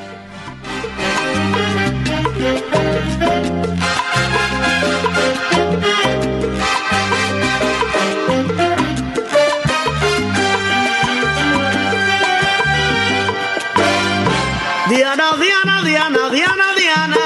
[14.91, 17.25] Diana, Diana, Diana, Diana, Diana.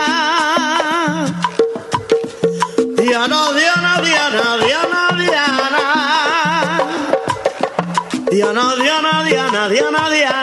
[2.94, 5.82] Diana, Diana, Diana, Diana, Diana.
[8.30, 10.33] Diana, Diana, Diana, Diana, Diana.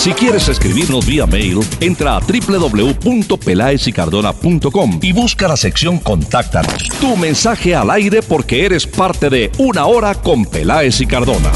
[0.00, 6.88] Si quieres escribirnos vía mail, entra a www.pelaesicardona.com y busca la sección Contáctanos.
[7.02, 11.52] Tu mensaje al aire porque eres parte de Una Hora con Peláez y Cardona.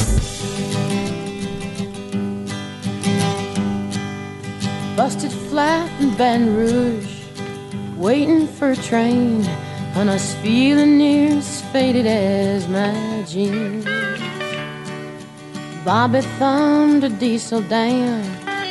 [15.85, 18.23] Bobby thumbed a diesel down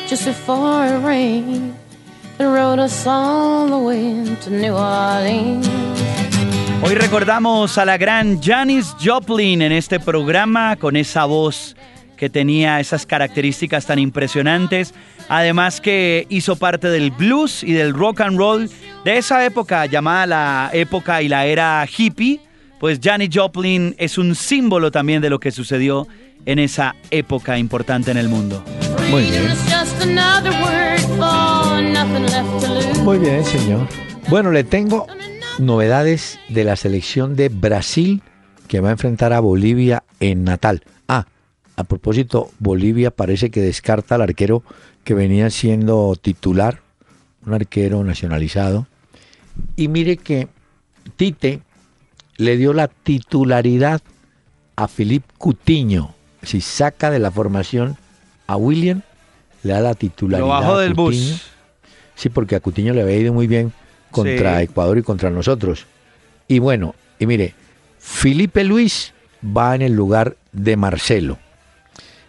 [0.08, 1.76] just before it rained
[2.40, 5.70] and rode us all the way to New Orleans.
[6.82, 11.76] Hoy recordamos a la gran Janis Joplin en este programa con esa voz
[12.18, 14.96] que tenía esas características tan impresionantes,
[15.30, 18.68] además que hizo parte del blues y del rock and roll
[19.06, 22.40] de esa época llamada la época y la era hippie,
[22.80, 26.08] pues Janis Joplin es un símbolo también de lo que sucedió
[26.46, 28.64] en esa época importante en el mundo.
[29.10, 29.44] Muy bien.
[33.04, 33.88] Muy bien, señor.
[34.30, 35.08] Bueno, le tengo
[35.60, 38.22] novedades de la selección de Brasil
[38.68, 40.84] que va a enfrentar a Bolivia en Natal.
[41.08, 41.28] Ah,
[41.76, 44.64] a propósito, Bolivia parece que descarta al arquero
[45.04, 46.82] que venía siendo titular,
[47.46, 48.88] un arquero nacionalizado.
[49.76, 50.48] Y mire que
[51.16, 51.62] Tite
[52.38, 54.02] le dio la titularidad
[54.76, 56.16] a Philippe Cutiño.
[56.44, 57.98] Si saca de la formación
[58.48, 59.02] a William,
[59.64, 60.46] le da la titularidad.
[60.48, 61.42] Lo bajó a del bus.
[62.16, 63.74] Sí, porque a Cutiño le había ido muy bien
[64.12, 64.64] contra Sí.
[64.66, 65.86] Ecuador y contra nosotros.
[66.48, 67.56] Y bueno, y mire,
[68.00, 69.14] Felipe Luis
[69.46, 71.38] va en el lugar de Marcelo.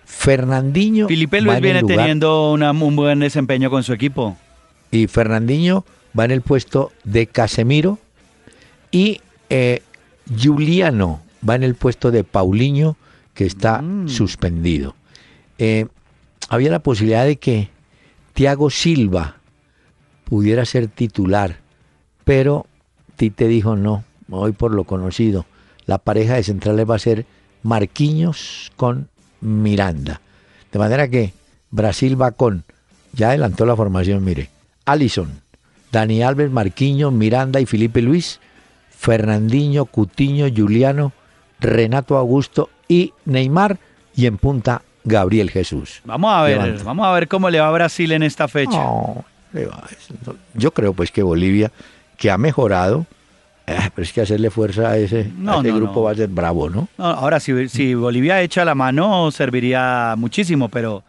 [0.05, 4.37] Fernandinho Felipe Luis viene lugar- teniendo una- un buen desempeño con su equipo.
[4.91, 5.85] y Fernandinho
[6.19, 7.99] va en el puesto de Casemiro
[8.93, 9.83] y eh,
[10.41, 12.97] Juliano va en el puesto de Paulinho
[13.35, 14.09] que está Mm.
[14.09, 14.95] suspendido.
[15.59, 15.87] Eh,
[16.49, 17.69] había la posibilidad de que
[18.33, 19.37] Thiago Silva
[20.25, 21.59] pudiera ser titular,
[22.25, 22.67] pero
[23.17, 25.47] Tite dijo no, voy por lo conocido.
[25.87, 27.27] La pareja de centrales va a ser
[27.63, 29.09] Marquinhos con
[29.41, 30.21] Miranda.
[30.73, 31.33] De manera que
[31.71, 32.65] Brasil va con,
[33.13, 34.51] ya adelantó la formación, mire,
[34.87, 35.41] Alison,
[35.93, 38.41] Dani Alves, Marquinhos, Miranda y Felipe Luis,
[38.91, 41.13] Fernandinho, Cutiño, Juliano,
[41.61, 43.79] Renato Augusto y Neymar
[44.17, 46.01] y en punta Gabriel Jesús.
[46.05, 46.85] Vamos a ver, Levanta.
[46.85, 48.77] vamos a ver cómo le va a Brasil en esta fecha.
[48.79, 49.25] No,
[50.55, 51.71] yo creo pues que Bolivia,
[52.17, 53.07] que ha mejorado,
[53.67, 56.03] eh, pero es que hacerle fuerza a ese, No, a ese no, grupo no.
[56.03, 56.89] va a ser bravo, ¿no?
[56.99, 61.03] Ahora, si, si Bolivia echa la mano, serviría muchísimo, pero,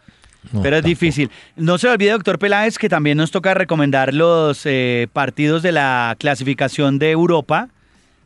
[0.62, 0.88] pero es tampoco.
[0.88, 1.30] difícil.
[1.56, 6.14] No se olvide, doctor Peláez, que también nos toca recomendar los eh, partidos de la
[6.18, 7.68] clasificación de Europa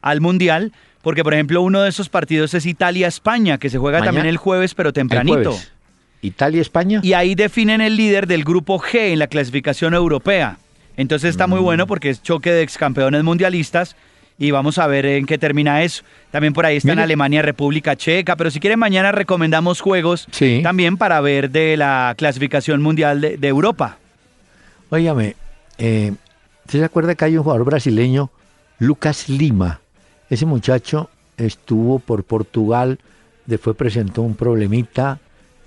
[0.02, 0.72] al Mundial,
[1.02, 4.36] porque, por ejemplo, uno de esos partidos es Italia-España, que se juega Mañana- también el
[4.36, 5.52] jueves, pero tempranito.
[5.52, 5.72] jueves.
[6.22, 7.00] Italia, España.
[7.02, 10.58] Y ahí definen el líder del grupo G en la clasificación europea.
[10.96, 11.50] Entonces está Mm.
[11.50, 13.96] muy bueno porque es choque de ex campeones mundialistas
[14.38, 16.02] y vamos a ver en qué termina eso.
[16.30, 16.98] También por ahí está en.
[16.98, 20.60] Alemania, República Checa, pero si quieren mañana recomendamos juegos Sí.
[20.62, 23.96] también para ver de la clasificación mundial de, de Europa.
[24.90, 25.36] Óigame,
[25.78, 26.12] eh,
[26.66, 28.30] ¿usted se acuerda que hay un jugador brasileño,
[28.78, 29.80] Lucas Lima?
[30.30, 33.00] Ese muchacho estuvo por Portugal,
[33.46, 35.18] después presentó un problemita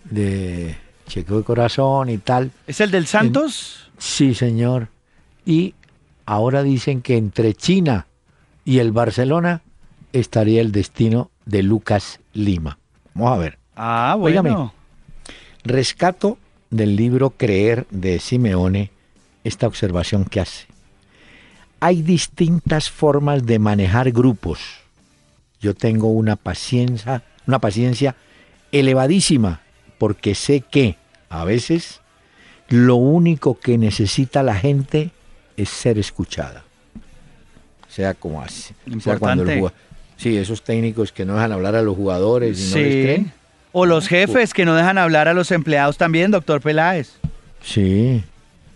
[0.06, 2.52] de chequeo de corazón y tal.
[2.66, 3.92] ¿Es el del Santos?
[3.98, 4.88] Sí, señor.
[5.46, 5.76] Y
[6.26, 8.08] ahora dicen que entre China
[8.66, 9.62] y el Barcelona
[10.14, 12.78] estaría el destino de Lucas Lima.
[13.14, 13.60] Vamos a ver.
[13.76, 14.42] Ah, bueno.
[14.42, 14.72] Óigame.
[15.66, 16.38] Rescato
[16.70, 18.92] del libro Creer de Simeone
[19.44, 20.68] esta observación que hace.
[21.86, 24.60] Hay distintas formas de manejar grupos.
[25.60, 28.16] Yo tengo una paciencia, una paciencia
[28.72, 29.60] elevadísima
[29.98, 30.96] porque sé que
[31.30, 32.00] a veces
[32.70, 35.12] lo único que necesita la gente
[35.58, 36.64] es ser escuchada.
[37.90, 38.74] Sea como hace.
[39.02, 39.70] Sea cuando el
[40.16, 43.02] Sí, esos técnicos que no dejan hablar a los jugadores y no les Sí.
[43.04, 43.34] creen.
[43.74, 47.12] O los jefes que no dejan hablar a los empleados también, doctor Peláez.
[47.62, 48.24] Sí.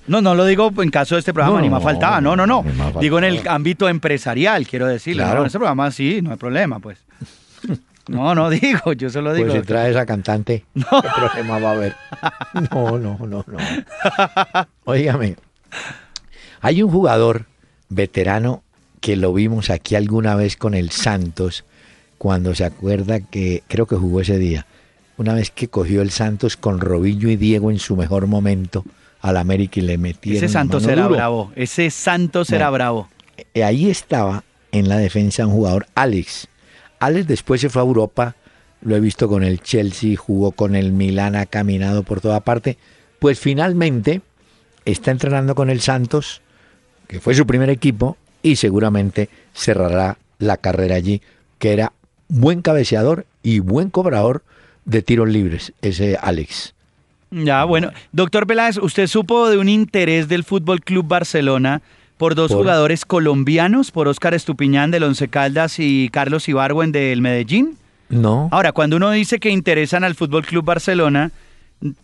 [0.08, 2.48] No, no lo digo en caso de este programa, No, ni más faltaba, no, no,
[2.48, 2.64] no.
[3.00, 5.24] Digo en el ámbito empresarial, quiero decirle.
[5.24, 5.36] Claro.
[5.36, 5.42] ¿no?
[5.42, 7.00] En este programa sí, no hay problema, pues.
[8.08, 9.48] No, no digo, yo solo digo.
[9.48, 9.76] Pues si doctor.
[9.76, 11.96] trae esa cantante, ¿qué problema va a haber?
[12.72, 13.58] No, no, no, no.
[14.86, 15.36] Óigame,
[16.62, 17.46] hay un jugador
[17.90, 18.64] veterano
[19.02, 21.66] que lo vimos aquí alguna vez con el Santos,
[22.18, 24.66] cuando se acuerda que creo que jugó ese día,
[25.18, 28.86] una vez que cogió el Santos con Robinho y Diego en su mejor momento
[29.30, 31.16] al América y le metieron Ese Santos era duro.
[31.16, 33.08] bravo, ese Santos era bravo.
[33.54, 36.48] Eh, ahí estaba en la defensa un jugador, Alex.
[37.00, 38.36] Alex después se fue a Europa,
[38.82, 42.78] lo he visto con el Chelsea, jugó con el Milan, ha caminado por toda parte,
[43.20, 44.22] Pues finalmente
[44.86, 46.42] está entrenando con el Santos,
[47.08, 51.22] que fue su primer equipo, y seguramente cerrará la carrera allí,
[51.58, 51.94] que era
[52.28, 54.44] buen cabeceador y buen cobrador
[54.86, 56.76] de tiros libres, ese Alex.
[57.32, 57.92] Ya, bueno.
[58.12, 61.82] Doctor Peláez, ¿usted supo de un interés del Fútbol Club Barcelona
[62.18, 67.22] por dos Por- jugadores colombianos, por Óscar Estupiñán del Once Caldas y Carlos Ibargüen del
[67.22, 67.78] Medellín?
[68.10, 71.32] No, Ahora, cuando uno dice que interesan al Fútbol Club Barcelona,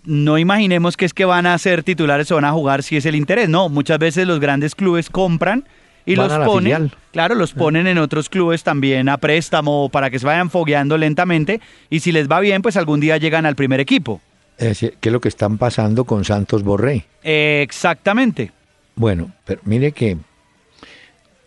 [0.04, 3.06] no imaginemos que es que van a ser titulares o van a jugar si es
[3.06, 3.48] el interés.
[3.48, 5.64] No, muchas veces los grandes clubes compran
[6.06, 6.92] y Van los ponen, filial.
[7.14, 11.62] claro, los ponen en otros clubes también a préstamo para que se vayan fogueando lentamente
[11.90, 14.20] y si les va bien, pues algún día llegan al primer equipo.
[14.58, 17.06] Es decir, ¿qué es lo que están pasando con Santos Borré?
[17.24, 18.52] Exactamente.
[18.96, 20.18] Bueno, pero mire que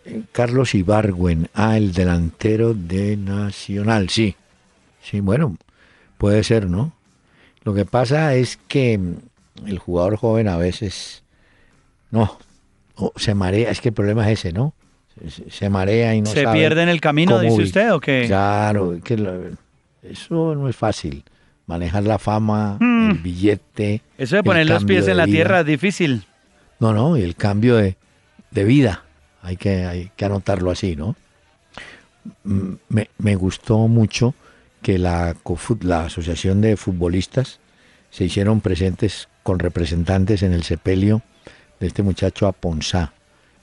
[0.05, 4.35] eh, Carlos Ibargüen, ah, el delantero de Nacional, sí.
[5.01, 5.57] Sí, bueno,
[6.17, 6.93] puede ser, ¿no?
[7.63, 9.15] Lo que pasa es que mm,
[9.67, 11.23] el jugador joven a veces
[12.11, 12.37] no
[12.95, 14.73] o se marea, es que el problema es ese, ¿no?
[15.49, 18.25] Se, marea y no ¿Se sabe pierde en el camino, dice usted, o qué?
[18.27, 19.15] Claro, que
[20.03, 21.23] eso no es fácil.
[21.67, 23.11] Manejar la fama, Mm.
[23.11, 24.01] el billete.
[24.17, 25.35] Eso de poner los pies en la vida.
[25.35, 26.25] tierra es difícil.
[26.79, 27.95] No, no, y el cambio de,
[28.51, 29.03] de vida,
[29.41, 31.15] hay que, hay que anotarlo así, ¿no?
[32.43, 34.33] Mm, Me, me gustó mucho
[34.81, 35.35] que la,
[35.81, 37.59] la Asociación de Futbolistas
[38.11, 41.21] se hicieron presentes con representantes en el sepelio
[41.79, 43.13] de este muchacho Aponzá.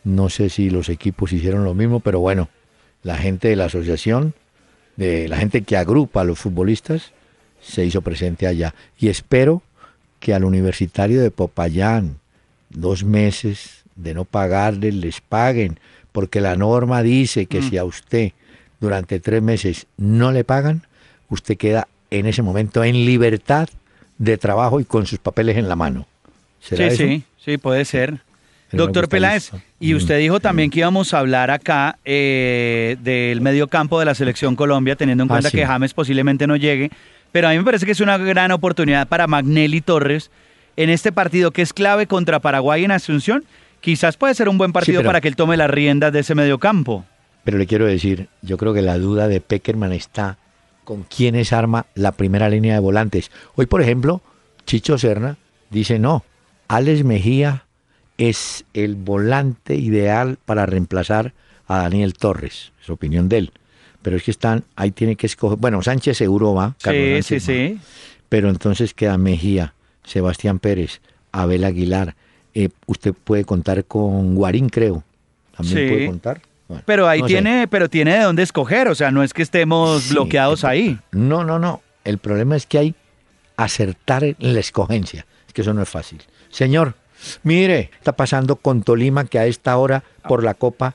[0.03, 2.49] No sé si los equipos hicieron lo mismo, pero bueno,
[3.03, 4.35] la gente de la asociación,
[4.97, 7.13] de la gente que agrupa a los futbolistas,
[7.65, 8.75] se hizo presente allá.
[8.99, 9.63] Y espero
[10.21, 12.17] que al universitario de Popayán,
[12.71, 15.79] dos meses de no pagarles, les paguen,
[16.13, 17.71] porque la norma dice que Mm.
[17.71, 18.33] si a usted
[18.81, 20.83] durante tres meses no le pagan,
[21.29, 23.69] usted queda en ese momento en libertad
[24.19, 26.07] de trabajo y con sus papeles en la mano.
[26.61, 28.19] Sí, sí, sí, puede ser.
[28.71, 29.61] Pero Doctor Peláez, eso.
[29.79, 29.97] y Mm.
[29.97, 34.57] usted dijo también que íbamos a hablar acá eh, del medio campo de la selección
[34.57, 35.57] Colombia, teniendo en Ah, cuenta sí.
[35.59, 36.91] que James posiblemente no llegue,
[37.35, 40.31] pero a mí me parece que es una gran oportunidad para Magnelli Torres
[40.77, 43.45] en este partido que es clave contra Paraguay en Asunción.
[43.81, 46.37] Quizás puede ser un buen partido pero- para que él tome las riendas de ese
[46.37, 47.05] medio campo.
[47.43, 50.39] Pero le quiero decir, yo creo que la duda de Peckerman está
[50.85, 53.33] con quiénes arma la primera línea de volantes.
[53.57, 54.23] Hoy, por ejemplo,
[54.65, 55.37] Chicho Serna
[55.71, 56.23] dice no,
[56.69, 57.65] Alex Mejía
[58.17, 61.33] es el volante ideal para reemplazar
[61.67, 63.53] a Daniel Torres, es opinión de él.
[64.05, 67.43] Pero es que están, ahí tiene que escoger, bueno, Sánchez seguro va, Carlos Sí, Sánchez
[67.43, 67.69] sí, va.
[67.81, 67.81] sí.
[68.29, 69.75] pero entonces queda Mejía,
[70.05, 71.01] Sebastián Pérez,
[71.33, 72.15] Abel Aguilar,
[72.55, 75.03] eh, usted puede contar con Guarín, creo,
[75.57, 75.93] también Sí.
[75.93, 76.43] puede contar.
[76.69, 77.35] Bueno, Pero ahí no sé.
[77.35, 80.71] tiene, pero tiene de dónde escoger, o sea, no es que estemos Sí, bloqueados el-
[80.71, 80.99] ahí.
[81.13, 81.83] No, no, no.
[82.05, 82.95] El problema es que hay
[83.57, 85.27] acertar en la escogencia.
[85.47, 86.23] Es que eso no es fácil.
[86.51, 86.95] Señor,
[87.43, 90.95] mire, está pasando con Tolima que a esta hora por la Copa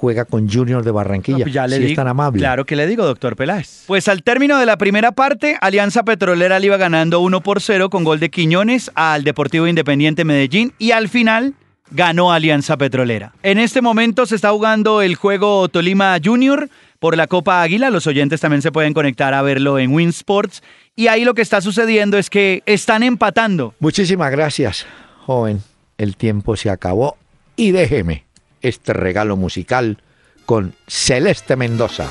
[0.00, 1.38] juega con Junior de Barranquilla.
[1.38, 2.38] No, pues ya le Si es digo- tan amable.
[2.40, 3.84] Claro que le digo, doctor Peláez.
[3.86, 7.90] Pues al término de la primera parte, Alianza Petrolera le iba ganando 1 por 0
[7.90, 11.52] con gol de Quiñones al Deportivo Independiente Medellín y al final
[11.90, 13.32] ganó Alianza Petrolera.
[13.42, 17.90] En este momento se está jugando el juego Tolima Junior por la Copa Águila.
[17.90, 20.62] Los oyentes también se pueden conectar a verlo en Winsports.
[20.96, 23.74] Y ahí lo que está sucediendo es que están empatando.
[23.80, 24.86] Muchísimas gracias,
[25.26, 25.60] joven.
[25.98, 27.18] El tiempo se acabó
[27.54, 28.24] y déjeme
[28.62, 29.98] este regalo musical
[30.46, 32.10] con Celeste Mendoza.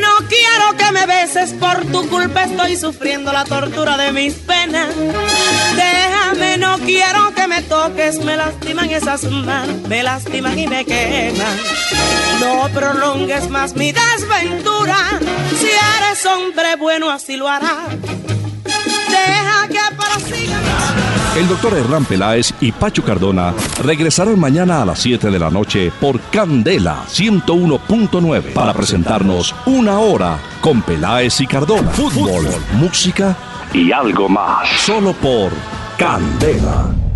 [0.00, 4.94] No quiero que me beses, por tu culpa estoy sufriendo la tortura de mis penas.
[6.58, 11.56] No quiero que me toques, me lastiman esas manos, me lastiman y me queman.
[12.40, 14.96] No prolongues más mi desventura,
[15.58, 17.88] si eres hombre bueno así lo harás.
[18.02, 20.58] Deja que prosiga.
[21.36, 25.90] El doctor Hernán Peláez y Pacho Cardona regresarán mañana a las 7 de la noche
[25.98, 31.90] por Candela 101.9 para presentarnos Una Hora con Peláez y Cardona.
[31.92, 33.34] Fútbol, música
[33.72, 34.68] y algo más.
[34.80, 35.52] Solo por
[35.98, 37.11] Candela.